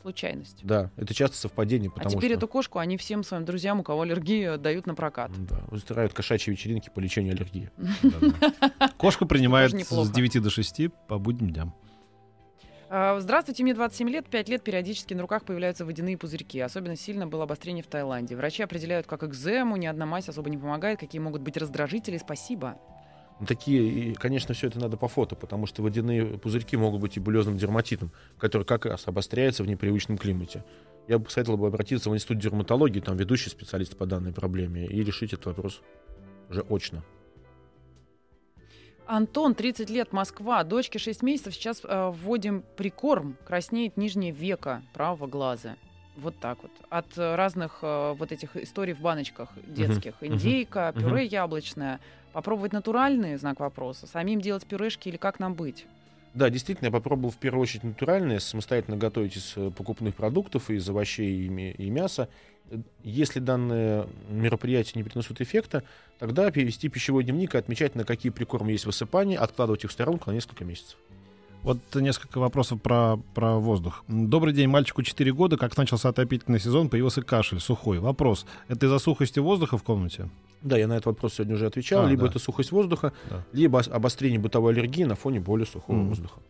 Случайность. 0.00 0.58
Да, 0.64 0.90
это 0.96 1.14
часто 1.14 1.36
совпадение, 1.36 1.88
А 1.88 1.94
потому 1.94 2.16
теперь 2.16 2.30
что 2.30 2.38
эту 2.38 2.48
кошку 2.48 2.80
они 2.80 2.96
всем 2.96 3.22
своим 3.22 3.44
друзьям, 3.44 3.78
у 3.80 3.82
кого 3.84 4.00
аллергия, 4.02 4.56
дают 4.56 4.86
на 4.86 4.96
прокат. 4.96 5.30
да, 5.46 5.60
устраивают 5.70 6.12
кошачьи 6.12 6.50
вечеринки 6.52 6.90
по 6.92 6.98
лечению 6.98 7.34
аллергии. 7.34 7.70
Принимает 9.28 9.70
Тоже 9.70 9.84
с 9.84 9.90
неплохо. 9.90 10.12
9 10.12 10.42
до 10.42 10.50
6 10.50 10.82
по 11.08 11.18
будним 11.18 11.50
дням. 11.50 11.74
А, 12.94 13.18
Здравствуйте, 13.20 13.62
мне 13.62 13.72
27 13.72 14.10
лет. 14.10 14.28
5 14.28 14.48
лет 14.50 14.62
периодически 14.62 15.14
на 15.14 15.22
руках 15.22 15.46
появляются 15.46 15.86
водяные 15.86 16.18
пузырьки. 16.18 16.60
Особенно 16.60 16.94
сильно 16.94 17.26
было 17.26 17.44
обострение 17.44 17.82
в 17.82 17.86
Таиланде. 17.86 18.36
Врачи 18.36 18.62
определяют 18.62 19.06
как 19.06 19.22
экзему, 19.22 19.76
ни 19.76 19.86
одна 19.86 20.04
мазь 20.04 20.28
особо 20.28 20.50
не 20.50 20.58
помогает. 20.58 21.00
Какие 21.00 21.18
могут 21.18 21.40
быть 21.40 21.56
раздражители? 21.56 22.18
Спасибо. 22.18 22.76
Ну, 23.40 23.46
Такие, 23.46 23.82
и, 23.82 24.12
конечно, 24.12 24.52
все 24.52 24.66
это 24.66 24.78
надо 24.78 24.98
по 24.98 25.08
фото, 25.08 25.36
потому 25.36 25.64
что 25.64 25.82
водяные 25.82 26.36
пузырьки 26.36 26.76
могут 26.76 27.00
быть 27.00 27.16
и 27.16 27.20
булезным 27.20 27.56
дерматитом, 27.56 28.12
который 28.36 28.64
как 28.64 28.84
раз 28.84 29.08
обостряется 29.08 29.62
в 29.62 29.66
непривычном 29.66 30.18
климате. 30.18 30.62
Я 31.08 31.18
бы 31.18 31.24
посоветовал 31.24 31.56
бы 31.56 31.68
обратиться 31.68 32.10
в 32.10 32.14
институт 32.14 32.40
дерматологии, 32.40 33.00
там 33.00 33.16
ведущий 33.16 33.48
специалист 33.48 33.96
по 33.96 34.04
данной 34.04 34.34
проблеме, 34.34 34.84
и 34.84 35.02
решить 35.02 35.32
этот 35.32 35.46
вопрос 35.46 35.80
уже 36.50 36.60
очно. 36.68 37.02
Антон, 39.12 39.54
30 39.54 39.90
лет, 39.90 40.14
Москва. 40.14 40.64
Дочке 40.64 40.98
6 40.98 41.22
месяцев. 41.22 41.54
Сейчас 41.54 41.82
э, 41.84 42.12
вводим 42.14 42.64
прикорм. 42.78 43.36
Краснеет 43.46 43.98
нижнее 43.98 44.32
веко 44.32 44.80
правого 44.94 45.26
глаза. 45.26 45.76
Вот 46.16 46.34
так 46.40 46.56
вот. 46.62 46.70
От 46.88 47.18
э, 47.18 47.34
разных 47.34 47.80
э, 47.82 48.14
вот 48.18 48.32
этих 48.32 48.56
историй 48.56 48.94
в 48.94 49.00
баночках 49.00 49.50
детских. 49.66 50.14
мгм, 50.22 50.32
Индейка, 50.32 50.94
мгм. 50.94 51.04
пюре 51.04 51.26
яблочное. 51.26 52.00
Попробовать 52.32 52.72
натуральные, 52.72 53.36
знак 53.36 53.60
вопроса. 53.60 54.06
Самим 54.06 54.40
делать 54.40 54.64
пюрешки 54.64 55.10
или 55.10 55.18
как 55.18 55.38
нам 55.38 55.52
быть? 55.52 55.84
Да, 56.34 56.48
действительно, 56.48 56.86
я 56.86 56.92
попробовал 56.92 57.30
в 57.30 57.36
первую 57.36 57.62
очередь 57.62 57.84
натуральное, 57.84 58.38
самостоятельно 58.38 58.96
готовить 58.96 59.36
из 59.36 59.52
э, 59.56 59.70
покупных 59.70 60.14
продуктов, 60.14 60.70
из 60.70 60.88
овощей 60.88 61.46
и, 61.46 61.90
мяса. 61.90 62.28
Э, 62.70 62.78
Если 63.04 63.38
данное 63.38 64.06
мероприятие 64.30 65.02
не 65.02 65.04
приносит 65.08 65.42
эффекта, 65.42 65.82
тогда 66.18 66.50
перевести 66.50 66.88
пищевой 66.88 67.24
дневник 67.24 67.54
и 67.54 67.58
отмечать, 67.58 67.94
на 67.94 68.04
какие 68.04 68.32
прикормы 68.32 68.72
есть 68.72 68.86
высыпания, 68.86 69.38
откладывать 69.38 69.84
их 69.84 69.90
в 69.90 69.92
сторонку 69.92 70.30
на 70.30 70.34
несколько 70.34 70.64
месяцев. 70.64 70.96
Вот 71.62 71.78
несколько 71.94 72.38
вопросов 72.38 72.82
про, 72.82 73.18
про 73.34 73.56
воздух. 73.58 74.02
Добрый 74.08 74.52
день, 74.52 74.68
мальчику 74.68 75.02
4 75.02 75.32
года. 75.32 75.56
Как 75.56 75.76
начался 75.76 76.08
отопительный 76.08 76.58
сезон, 76.58 76.88
появился 76.88 77.22
кашель 77.22 77.60
сухой. 77.60 78.00
Вопрос. 78.00 78.46
Это 78.66 78.86
из-за 78.86 78.98
сухости 78.98 79.38
воздуха 79.38 79.78
в 79.78 79.84
комнате? 79.84 80.28
Да, 80.60 80.76
я 80.76 80.88
на 80.88 80.94
этот 80.94 81.06
вопрос 81.06 81.34
сегодня 81.34 81.54
уже 81.54 81.66
отвечал. 81.66 82.04
А, 82.04 82.08
либо 82.08 82.22
да. 82.22 82.28
это 82.30 82.38
сухость 82.40 82.72
воздуха, 82.72 83.12
Да. 83.30 83.44
либо 83.52 83.76
ос- 83.78 83.88
обострение 83.88 84.40
бытовой 84.40 84.72
аллергии 84.72 85.04
на 85.04 85.14
фоне 85.14 85.38
более 85.40 85.66
сухого 85.66 85.96
Мгм. 85.96 86.08
воздуха. 86.08 86.40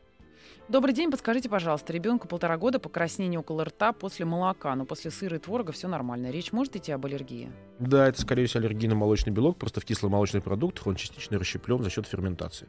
Добрый 0.69 0.95
день, 0.95 1.11
подскажите, 1.11 1.49
пожалуйста, 1.51 1.93
ребенку 1.93 2.27
полтора 2.29 2.57
года 2.57 2.79
покраснение 2.79 3.39
около 3.41 3.65
рта 3.67 3.93
после 3.93 4.25
молока, 4.25 4.75
но 4.77 4.87
после 4.87 5.11
сыра 5.11 5.37
и 5.37 5.41
творога 5.41 5.73
все 5.73 5.89
нормально. 5.89 6.31
Речь 6.31 6.53
может 6.53 6.77
идти 6.77 6.93
об 6.93 7.05
аллергии? 7.05 7.51
Да, 7.79 8.09
это, 8.09 8.19
скорее 8.21 8.47
всего, 8.47 8.61
аллергия 8.61 8.89
на 8.89 8.95
молочный 8.97 9.33
белок, 9.33 9.59
просто 9.59 9.81
в 9.81 9.85
кисломолочных 9.85 10.43
продуктах 10.45 10.87
он 10.87 10.95
частично 10.95 11.39
расщеплен 11.39 11.83
за 11.83 11.91
счет 11.91 12.07
ферментации. 12.07 12.69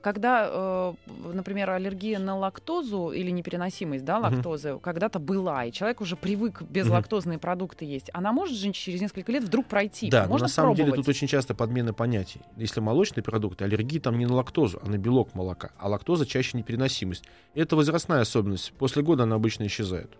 Когда, 0.00 0.48
э, 0.50 0.94
например, 1.34 1.70
аллергия 1.70 2.18
на 2.18 2.36
лактозу 2.36 3.10
или 3.10 3.30
непереносимость 3.30 4.04
да, 4.04 4.18
лактозы 4.18 4.78
когда-то 4.82 5.18
была, 5.18 5.64
и 5.64 5.72
человек 5.72 6.00
уже 6.00 6.16
привык 6.16 6.62
безлактозные 6.62 7.38
продукты 7.38 7.84
есть, 7.84 8.10
она 8.12 8.32
может 8.32 8.56
же 8.56 8.72
через 8.72 9.00
несколько 9.00 9.32
лет 9.32 9.44
вдруг 9.44 9.66
пройти? 9.66 10.10
Да, 10.10 10.24
но 10.24 10.30
Можно 10.30 10.46
на 10.46 10.52
самом 10.52 10.74
деле 10.74 10.92
тут 10.92 11.08
очень 11.08 11.26
часто 11.26 11.54
подмена 11.54 11.92
понятий. 11.92 12.40
Если 12.56 12.80
молочные 12.80 13.22
продукты, 13.22 13.64
аллергии 13.64 13.98
там 13.98 14.18
не 14.18 14.26
на 14.26 14.34
лактозу, 14.34 14.80
а 14.82 14.88
на 14.88 14.98
белок 14.98 15.34
молока, 15.34 15.70
а 15.78 15.88
лактоза 15.88 16.26
чаще 16.26 16.56
непереносимость. 16.56 17.24
Это 17.54 17.76
возрастная 17.76 18.22
особенность. 18.22 18.72
После 18.78 19.02
года 19.02 19.24
она 19.24 19.36
обычно 19.36 19.66
исчезает. 19.66 20.10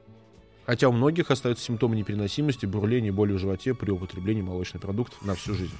Хотя 0.66 0.88
у 0.88 0.92
многих 0.92 1.30
остаются 1.30 1.64
симптомы 1.64 1.96
непереносимости, 1.96 2.66
бурления, 2.66 3.12
боли 3.12 3.32
в 3.32 3.38
животе 3.38 3.74
при 3.74 3.90
употреблении 3.90 4.42
молочных 4.42 4.82
продуктов 4.82 5.20
на 5.24 5.34
всю 5.34 5.54
жизнь. 5.54 5.74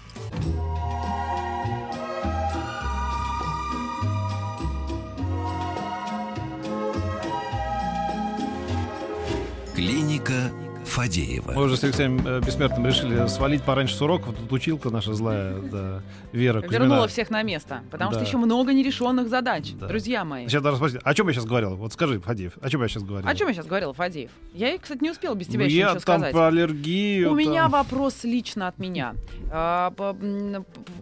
Клиника 9.81 10.51
Фадеева. 10.85 11.53
Мы 11.53 11.62
уже 11.62 11.79
с 11.79 11.85
Алексеем 11.85 12.21
э, 12.27 12.40
Бессмертным 12.40 12.87
решили 12.87 13.27
свалить 13.29 13.62
пораньше 13.62 13.95
с 13.95 14.03
уроков. 14.03 14.37
Тут 14.37 14.53
училка 14.53 14.90
наша 14.90 15.14
злая, 15.14 15.55
да, 15.59 16.03
Вера 16.33 16.61
Кузьмина. 16.61 16.83
Вернула 16.83 17.09
всех 17.09 17.31
на 17.31 17.43
место, 17.43 17.83
потому 17.90 18.11
Да. 18.11 18.19
что 18.19 18.27
еще 18.27 18.37
много 18.37 18.75
нерешенных 18.75 19.31
задач, 19.31 19.73
Да. 19.73 19.87
друзья 19.87 20.23
мои. 20.27 20.49
Сейчас 20.49 20.62
даже 20.62 20.77
спросить, 20.77 21.01
о 21.03 21.14
чем 21.14 21.29
я 21.29 21.33
сейчас 21.33 21.47
говорил? 21.47 21.77
Вот 21.77 21.95
скажи, 21.95 22.21
Фадеев, 22.21 22.59
о 22.61 22.69
чем 22.69 22.83
я 22.83 22.88
сейчас 22.88 23.05
говорил? 23.05 23.27
О 23.27 23.35
чем 23.35 23.49
я 23.49 23.55
сейчас 23.55 23.64
говорила, 23.66 23.95
Фадеев? 23.95 24.31
Я, 24.53 24.77
кстати, 24.77 25.03
не 25.03 25.11
успела 25.11 25.35
без 25.35 25.47
тебя 25.47 25.61
Ну, 25.61 25.64
еще 25.64 25.77
я 25.79 25.85
ничего 25.87 26.01
там 26.01 26.19
сказать. 26.19 26.33
про 26.35 26.49
аллергию. 26.49 27.33
У 27.33 27.35
меня 27.35 27.62
там. 27.62 27.71
вопрос 27.71 28.23
лично 28.25 28.69
от 28.69 28.79
меня. 28.79 29.14
А, 29.51 29.95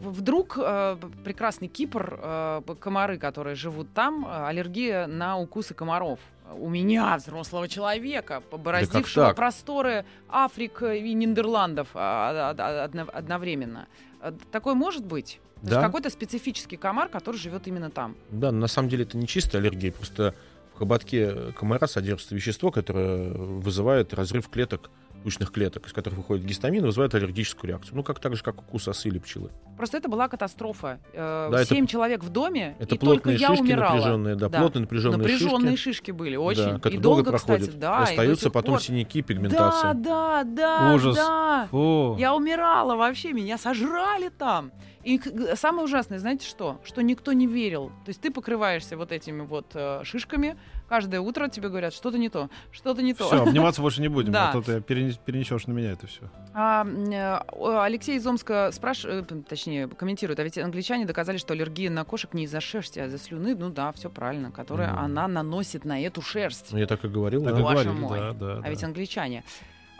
Вдруг 0.04 0.56
э, 0.56 0.96
прекрасный 1.24 1.66
Кипр, 1.66 2.62
комары, 2.78 3.18
которые 3.18 3.56
живут 3.56 3.92
там, 3.92 4.24
аллергия 4.30 5.08
на 5.08 5.36
укусы 5.36 5.74
комаров. 5.74 6.20
У 6.56 6.68
меня, 6.68 7.16
взрослого 7.18 7.68
человека, 7.68 8.40
побороздившего 8.50 9.26
так? 9.28 9.36
просторы 9.36 10.04
Африк 10.28 10.82
и 10.82 11.12
Нидерландов 11.14 11.88
а, 11.94 12.54
а, 12.56 12.56
а, 12.58 12.84
одно- 12.84 13.10
одновременно. 13.12 13.86
Э, 14.20 14.32
Такое 14.50 14.74
может 14.74 15.04
быть? 15.04 15.40
То 15.56 15.60
есть 15.62 15.74
Да. 15.74 15.82
какой-то 15.82 16.08
специфический 16.10 16.76
комар, 16.76 17.08
который 17.08 17.36
живет 17.36 17.66
именно 17.66 17.90
там. 17.90 18.16
Да, 18.30 18.50
но 18.52 18.60
на 18.60 18.66
самом 18.68 18.88
деле 18.88 19.04
это 19.04 19.16
не 19.18 19.26
чистая 19.26 19.60
аллергия, 19.60 19.92
просто 19.92 20.34
в 20.74 20.78
хоботке 20.78 21.52
комара 21.58 21.86
содержится 21.86 22.34
вещество, 22.34 22.70
которое 22.70 23.30
вызывает 23.32 24.14
разрыв 24.14 24.48
клеток, 24.48 24.90
тучных 25.24 25.50
клеток, 25.50 25.86
из 25.86 25.92
которых 25.92 26.18
выходит 26.18 26.44
гистамин, 26.44 26.84
вызывает 26.86 27.14
аллергическую 27.14 27.68
реакцию. 27.70 27.96
Ну, 27.96 28.02
как 28.04 28.20
так 28.20 28.36
же, 28.36 28.42
как 28.42 28.60
укус 28.60 28.86
осы 28.86 29.08
или 29.08 29.18
пчелы. 29.18 29.50
Просто 29.78 29.96
это 29.96 30.08
была 30.08 30.28
катастрофа. 30.28 30.98
Э, 31.14 31.48
Да, 31.50 31.60
это- 31.62 31.74
Семь 31.74 31.86
человек 31.86 32.22
в 32.22 32.28
доме, 32.28 32.76
Это 32.78 32.96
и 32.96 32.98
только 32.98 33.30
я 33.30 33.48
шишки 33.48 33.62
умирала. 33.62 33.94
напряженные, 33.94 34.34
да, 34.34 34.48
Да. 34.50 34.58
плотные 34.58 34.80
напряженные, 34.82 35.18
Напряженные 35.18 35.76
шишки. 35.76 35.84
шишки 35.98 36.10
были, 36.10 36.36
очень. 36.36 36.64
да, 36.64 36.70
и 36.70 36.74
которые 36.74 37.00
долго, 37.00 37.22
проходят. 37.30 37.60
кстати, 37.62 37.76
да. 37.76 38.02
Остаются 38.02 38.50
потом 38.50 38.74
пор. 38.74 38.82
синяки, 38.82 39.22
пигментация. 39.22 39.94
Да, 39.94 40.42
да, 40.44 40.44
да, 40.44 40.94
Ужас. 40.94 41.16
да. 41.16 41.68
Фу. 41.70 42.16
Я 42.18 42.34
умирала 42.34 42.96
вообще, 42.96 43.32
меня 43.32 43.56
сожрали 43.56 44.28
там. 44.28 44.72
И 45.04 45.18
самое 45.54 45.84
ужасное, 45.84 46.18
знаете 46.18 46.46
что? 46.46 46.80
Что 46.84 47.00
никто 47.02 47.32
не 47.32 47.46
верил. 47.46 47.88
То 48.04 48.08
есть 48.08 48.20
ты 48.20 48.30
покрываешься 48.30 48.96
вот 48.96 49.12
этими 49.12 49.40
вот 49.42 49.70
э, 49.74 50.00
шишками, 50.04 50.58
каждое 50.88 51.20
утро 51.20 51.48
тебе 51.48 51.68
говорят, 51.68 51.94
что-то 51.94 52.18
не 52.18 52.28
то, 52.28 52.50
что-то 52.72 53.00
не 53.00 53.14
то. 53.14 53.24
Все, 53.28 53.42
обниматься 53.42 53.80
больше 53.80 54.02
не 54.02 54.08
будем, 54.08 54.32
Да. 54.32 54.50
а 54.50 54.52
то 54.52 54.60
ты 54.60 54.78
перенес- 54.80 55.18
перенесешь 55.24 55.66
на 55.66 55.72
меня 55.72 55.92
это 55.92 56.06
все. 56.08 56.22
А, 56.60 56.84
э, 56.84 57.78
Алексей 57.84 58.16
из 58.16 58.26
Омска 58.26 58.70
спрашивает, 58.72 59.30
точнее, 59.46 59.86
комментирует, 59.86 60.40
а 60.40 60.42
ведь 60.42 60.58
англичане 60.58 61.06
доказали, 61.06 61.36
что 61.36 61.54
аллергия 61.54 61.88
на 61.88 62.02
кошек 62.04 62.34
не 62.34 62.44
из-за 62.44 62.60
шерсти, 62.60 62.98
а 62.98 63.06
из-за 63.06 63.18
слюны, 63.18 63.54
ну 63.54 63.70
да, 63.70 63.92
все 63.92 64.10
правильно, 64.10 64.50
которую 64.50 64.88
Мгм. 64.88 64.98
она 64.98 65.28
наносит 65.28 65.84
на 65.84 66.02
эту 66.02 66.20
шерсть. 66.20 66.72
Ну, 66.72 66.78
я 66.78 66.88
так 66.88 67.04
и 67.04 67.08
говорил. 67.08 67.44
Так 67.44 67.54
да. 67.54 67.60
и 67.60 67.86
мой. 67.90 68.18
да, 68.18 68.32
да, 68.32 68.52
А 68.54 68.60
да. 68.62 68.68
ведь 68.70 68.82
англичане. 68.82 69.44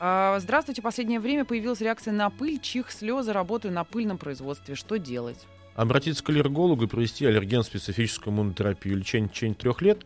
А, 0.00 0.36
Здравствуйте, 0.40 0.82
последнее 0.82 1.20
время 1.20 1.44
появилась 1.44 1.80
реакция 1.80 2.12
на 2.12 2.28
пыль, 2.28 2.58
чих, 2.58 2.90
слезы, 2.90 3.32
работаю 3.32 3.72
на 3.72 3.84
пыльном 3.84 4.18
производстве. 4.18 4.74
Что 4.74 4.98
делать? 4.98 5.46
Обратиться 5.76 6.24
к 6.24 6.30
аллергологу 6.30 6.86
и 6.86 6.88
провести 6.88 7.24
аллерген-специфическую 7.24 8.34
иммунотерапию. 8.34 8.96
Лечение 8.96 9.28
в 9.28 9.32
течение 9.32 9.54
трех 9.54 9.80
лет. 9.80 10.00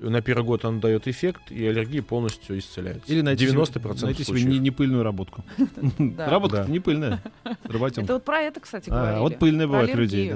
На 0.00 0.20
первый 0.22 0.44
год 0.44 0.64
он 0.64 0.78
дает 0.80 1.08
эффект, 1.08 1.50
и 1.50 1.66
аллергия 1.66 2.02
полностью 2.02 2.58
исцеляется. 2.58 3.12
Или 3.12 3.20
найти, 3.20 3.46
90% 3.46 3.96
себе, 3.96 4.04
найти 4.06 4.24
себе 4.24 4.42
не, 4.44 4.58
не 4.58 4.70
пыльную 4.70 5.02
работу. 5.02 5.32
Да. 5.98 6.28
Работа 6.30 6.64
Да. 6.64 6.66
не 6.66 6.78
пыльная. 6.80 7.20
Это 7.44 8.12
вот 8.14 8.24
про 8.24 8.40
это, 8.40 8.60
кстати, 8.60 8.90
А, 8.90 8.92
говорили. 8.94 9.20
вот 9.20 9.38
пыльные 9.38 9.66
бывают 9.66 9.94
людей. 9.94 10.32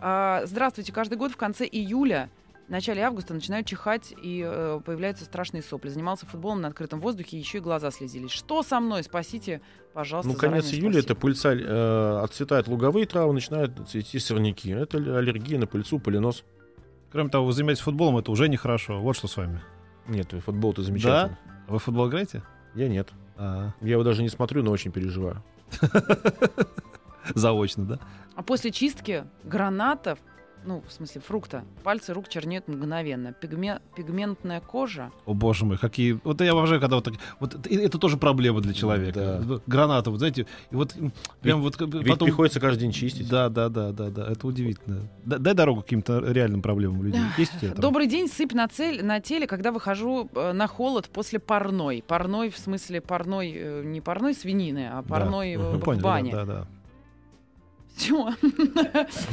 А, 0.00 0.42
Здравствуйте, 0.46 0.92
каждый 0.92 1.18
год 1.18 1.32
в 1.32 1.36
конце 1.36 1.66
июля 1.66 2.30
в 2.68 2.70
начале 2.70 3.02
августа 3.02 3.32
начинают 3.32 3.66
чихать 3.66 4.12
и 4.20 4.42
э, 4.44 4.80
появляются 4.84 5.24
страшные 5.24 5.62
сопли. 5.62 5.88
Занимался 5.88 6.26
футболом 6.26 6.60
на 6.62 6.68
открытом 6.68 7.00
воздухе, 7.00 7.38
еще 7.38 7.58
и 7.58 7.60
глаза 7.60 7.90
слезились. 7.92 8.32
Что 8.32 8.62
со 8.64 8.80
мной? 8.80 9.04
Спасите, 9.04 9.60
пожалуйста. 9.92 10.32
Ну, 10.32 10.36
конец 10.36 10.72
июля 10.72 10.94
спасибо. 10.94 10.98
это 10.98 11.14
пыльца, 11.14 11.54
э, 11.54 12.20
отцветают 12.24 12.66
луговые 12.66 13.06
травы, 13.06 13.34
начинают 13.34 13.72
цвести 13.88 14.18
сорняки. 14.18 14.70
Это 14.70 14.98
аллергия 14.98 15.58
на 15.60 15.66
пыльцу, 15.68 16.00
пылинос. 16.00 16.42
Кроме 17.16 17.30
того, 17.30 17.46
вы 17.46 17.54
занимаетесь 17.54 17.82
футболом, 17.82 18.18
это 18.18 18.30
уже 18.30 18.46
нехорошо. 18.46 19.00
Вот 19.00 19.16
что 19.16 19.26
с 19.26 19.38
вами. 19.38 19.62
Нет, 20.06 20.34
футбол-то 20.44 20.82
замечательно. 20.82 21.38
Вы 21.66 21.78
в 21.78 21.82
футбол 21.82 22.10
играете? 22.10 22.42
Я 22.74 22.88
нет. 22.88 23.08
А, 23.38 23.70
Я 23.80 23.92
его 23.92 24.04
даже 24.04 24.22
не 24.22 24.28
смотрю, 24.28 24.62
но 24.62 24.70
очень 24.70 24.92
переживаю. 24.92 25.42
заочно, 27.34 27.86
да? 27.86 27.98
А 28.34 28.42
после 28.42 28.70
чистки 28.70 29.24
гранатов, 29.44 30.18
ну, 30.66 30.82
в 30.86 30.92
смысле 30.92 31.20
фрукта, 31.20 31.64
пальцы 31.84 32.12
рук 32.12 32.28
чернеют 32.28 32.68
мгновенно. 32.68 33.34
Пигме- 33.40 33.80
пигментная 33.96 34.60
кожа. 34.60 35.10
О 35.24 35.32
боже 35.34 35.64
мой, 35.64 35.78
какие... 35.78 36.18
Вот 36.24 36.40
я 36.40 36.52
обожаю, 36.52 36.80
когда 36.80 36.96
вот 36.96 37.04
так... 37.04 37.14
Вот 37.40 37.66
это, 37.66 37.98
тоже 37.98 38.16
проблема 38.16 38.60
для 38.60 38.74
человека. 38.74 39.42
Да. 39.46 39.60
Граната, 39.66 40.10
вот 40.10 40.18
знаете, 40.18 40.46
и 40.70 40.74
вот 40.74 40.94
прям 41.40 41.62
вот 41.62 41.76
как 41.76 41.88
бы 41.88 41.98
Ведь 41.98 42.08
потом... 42.08 42.26
приходится 42.26 42.60
каждый 42.60 42.80
день 42.80 42.92
чистить. 42.92 43.28
Да, 43.28 43.48
да, 43.48 43.68
да, 43.68 43.92
да, 43.92 44.10
да, 44.10 44.26
это 44.30 44.46
удивительно. 44.46 45.08
Да- 45.24 45.38
дай 45.38 45.54
дорогу 45.54 45.82
каким-то 45.82 46.18
реальным 46.18 46.62
проблемам 46.62 47.02
людей. 47.02 47.22
Есть 47.38 47.54
у 47.56 47.60
тебя 47.60 47.70
там? 47.72 47.80
Добрый 47.80 48.06
день, 48.06 48.28
сыпь 48.28 48.52
на, 48.52 48.66
цель, 48.68 49.04
на 49.04 49.20
теле, 49.20 49.46
когда 49.46 49.70
выхожу 49.72 50.28
э, 50.34 50.52
на 50.52 50.66
холод 50.66 51.08
после 51.08 51.38
парной. 51.38 52.02
Парной 52.06 52.50
в 52.50 52.58
смысле 52.58 53.00
парной, 53.00 53.52
э, 53.54 53.82
не 53.84 54.00
парной 54.00 54.34
свинины, 54.34 54.88
а 54.92 55.02
парной 55.02 55.52
э, 55.54 55.58
Мгм. 55.76 55.78
в 55.78 55.84
Поняли, 55.84 56.02
бане. 56.02 56.32
да, 56.32 56.44
да, 56.44 56.66
Всё. 57.96 58.30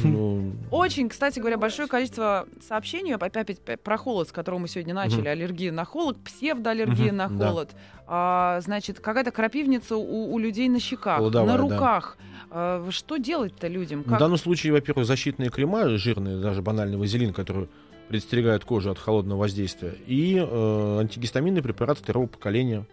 Ну, 0.02 0.52
Очень, 0.70 1.08
кстати 1.10 1.38
говоря, 1.38 1.58
большое 1.58 1.86
количество 1.86 2.48
сообщений 2.66 3.14
опять 3.14 3.36
опять 3.36 3.80
про 3.82 3.96
холод, 3.98 4.28
с 4.28 4.32
которого 4.32 4.60
мы 4.60 4.68
сегодня 4.68 4.94
начали. 4.94 5.20
Мгм. 5.20 5.28
Аллергия 5.28 5.72
на 5.72 5.84
холод, 5.84 6.16
псевдоаллергия 6.24 7.08
Мгм, 7.08 7.16
на 7.16 7.28
да. 7.28 7.48
холод. 7.48 7.70
А, 8.06 8.60
значит, 8.62 9.00
какая-то 9.00 9.32
крапивница 9.32 9.96
у, 9.96 10.32
у 10.32 10.38
людей 10.38 10.68
на 10.68 10.80
щеках, 10.80 11.20
на 11.20 11.30
да. 11.30 11.56
руках. 11.56 12.16
А, 12.50 12.86
что 12.90 13.18
делать-то 13.18 13.68
людям? 13.68 14.02
в 14.02 14.18
данном 14.18 14.38
случае, 14.38 14.72
во-первых, 14.72 15.06
защитные 15.06 15.50
крема 15.50 15.88
жирные, 15.98 16.40
даже 16.40 16.62
банальный 16.62 16.96
вазелин, 16.96 17.32
который 17.34 17.68
предостерегает 18.08 18.64
кожу 18.64 18.90
от 18.90 18.98
холодного 18.98 19.40
воздействия, 19.40 19.94
и 20.06 20.36
э, 20.36 20.98
антигистаминный 21.00 21.62
препарат 21.62 21.98
второго 21.98 22.26
поколения 22.26 22.86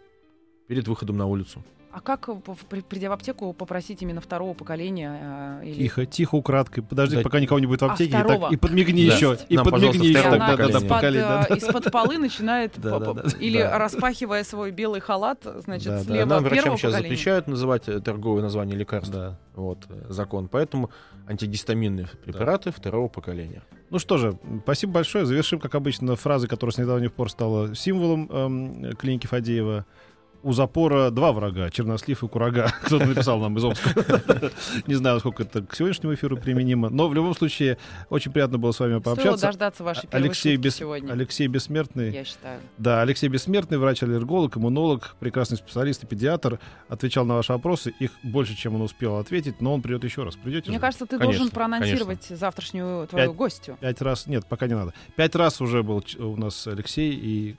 перед 0.67 0.87
выходом 0.87 1.17
на 1.17 1.27
улицу. 1.27 1.63
А 1.93 1.99
как, 1.99 2.29
э, 2.29 2.81
придя 2.87 3.09
в 3.09 3.13
аптеку, 3.13 3.51
попросить 3.53 4.01
именно 4.01 4.21
второго 4.21 4.53
поколения? 4.53 5.59
э, 5.61 5.65
или... 5.65 5.83
Тихо, 5.83 6.05
тихо, 6.05 6.35
украдкой. 6.35 6.83
Подожди, 6.83 7.17
Да. 7.17 7.21
пока 7.21 7.39
никого 7.39 7.59
не 7.59 7.65
будет 7.65 7.81
в 7.81 7.85
А, 7.85 7.91
аптеке. 7.91 8.11
и, 8.11 8.13
второго? 8.13 8.39
так, 8.47 8.51
и 8.53 8.57
подмигни 8.57 9.07
Да. 9.07 9.15
еще. 9.15 9.37
И 9.49 9.55
Нам, 9.57 9.65
подмигни 9.65 10.07
еще. 10.07 10.23
да, 10.23 10.37
да, 10.37 10.55
да, 10.57 10.67
да, 10.79 11.45
да. 11.49 11.55
из-под 11.55 11.91
полы 11.91 12.17
начинает, 12.17 12.73
Да, 12.77 12.99
да, 12.99 13.13
да. 13.13 13.23
или 13.39 13.59
Да. 13.59 13.77
распахивая 13.77 14.43
свой 14.43 14.71
белый 14.71 15.01
халат, 15.01 15.45
значит, 15.65 15.87
Да, 15.87 15.97
да. 15.97 16.03
слева 16.03 16.25
Нам 16.25 16.27
первого 16.27 16.49
врачам 16.49 16.77
сейчас 16.77 16.91
поколения. 16.91 17.09
запрещают 17.09 17.47
называть 17.47 17.89
э, 17.89 17.99
торговые 17.99 18.41
названия 18.43 18.75
лекарств. 18.75 19.13
Да. 19.13 19.37
Вот, 19.55 19.85
э, 19.89 20.05
закон. 20.09 20.47
Поэтому 20.47 20.91
антигистаминные 21.27 22.07
препараты 22.23 22.71
второго 22.71 23.07
поколения. 23.07 23.63
Ну 23.89 23.99
что 23.99 24.17
же, 24.17 24.37
спасибо 24.63 24.93
большое. 24.93 25.25
Завершим, 25.25 25.59
как 25.59 25.75
обычно, 25.75 26.15
фразой, 26.15 26.47
которая 26.47 26.73
с 26.73 26.77
недавних 26.77 27.11
пор 27.13 27.29
стала 27.29 27.75
символом 27.75 28.29
эм, 28.31 28.95
клиники 28.95 29.27
Фадеева. 29.27 29.85
У 30.43 30.53
запора 30.53 31.09
два 31.11 31.31
врага, 31.31 31.69
чернослив 31.69 32.23
и 32.23 32.27
курага. 32.27 32.73
Кто-то 32.83 33.05
написал 33.05 33.39
нам 33.39 33.57
из 33.57 33.63
Омска. 33.63 34.51
Не 34.87 34.95
знаю, 34.95 35.19
сколько 35.19 35.43
это 35.43 35.61
к 35.61 35.75
сегодняшнему 35.75 36.13
эфиру 36.13 36.37
применимо. 36.37 36.89
Но 36.89 37.07
в 37.07 37.13
любом 37.13 37.33
случае, 37.35 37.77
очень 38.09 38.31
приятно 38.31 38.57
было 38.57 38.71
с 38.71 38.79
вами 38.79 38.99
Стоило 38.99 39.15
пообщаться. 39.15 39.47
дождаться 39.47 39.83
вашей 39.83 40.09
Алексей, 40.11 40.55
Бес- 40.57 40.75
сегодня, 40.75 41.11
Алексей 41.11 41.47
Бессмертный. 41.47 42.11
я 42.11 42.23
считаю. 42.23 42.59
Да, 42.77 43.01
Алексей 43.01 43.27
Бессмертный, 43.29 43.77
врач-аллерголог, 43.77 44.57
иммунолог, 44.57 45.15
прекрасный 45.19 45.57
специалист 45.57 46.03
и 46.03 46.07
педиатр, 46.07 46.59
отвечал 46.89 47.25
на 47.25 47.35
ваши 47.35 47.51
вопросы. 47.53 47.93
Их 47.99 48.11
больше, 48.23 48.55
чем 48.55 48.75
он 48.75 48.81
успел 48.81 49.17
ответить, 49.17 49.61
но 49.61 49.73
он 49.73 49.81
придет 49.81 50.03
еще 50.03 50.23
раз. 50.23 50.35
Придете 50.35 50.69
Мне 50.69 50.77
же? 50.77 50.81
кажется, 50.81 51.05
ты 51.05 51.17
Конечно, 51.17 51.39
должен 51.39 51.53
проанонсировать 51.53 52.23
завтрашнюю 52.25 53.07
твою 53.07 53.27
Пять- 53.29 53.35
гостью. 53.37 53.77
Пять 53.79 54.01
раз, 54.01 54.27
нет, 54.27 54.45
пока 54.47 54.67
не 54.67 54.75
надо. 54.75 54.93
Пять 55.15 55.35
раз 55.35 55.61
уже 55.61 55.83
был 55.83 56.03
у 56.19 56.35
нас 56.37 56.67
Алексей, 56.67 57.11
и 57.13 57.55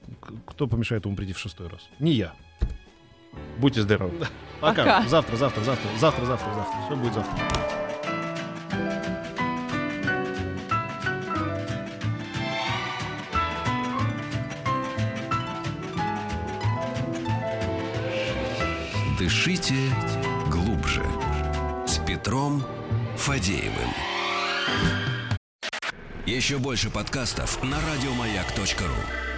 кто 0.46 0.66
помешает 0.66 1.04
ему 1.06 1.16
прийти 1.16 1.32
в 1.32 1.38
шестой 1.38 1.68
раз? 1.68 1.80
Не 1.98 2.12
я. 2.12 2.32
Будьте 3.58 3.82
здоровы. 3.82 4.12
Пока. 4.60 4.84
Пока. 4.84 5.08
Завтра, 5.08 5.36
завтра, 5.36 5.62
завтра, 5.62 5.88
завтра, 5.98 6.24
завтра, 6.24 6.54
завтра. 6.54 6.78
Все 6.86 6.96
будет 6.96 7.14
завтра. 7.14 7.38
Дышите 19.18 19.74
глубже. 20.50 21.04
С 21.86 21.98
Петром 21.98 22.64
Фадеевым. 23.16 23.92
Еще 26.26 26.58
больше 26.58 26.90
подкастов 26.90 27.62
на 27.62 27.76
радиомаяк.ру. 27.76 29.31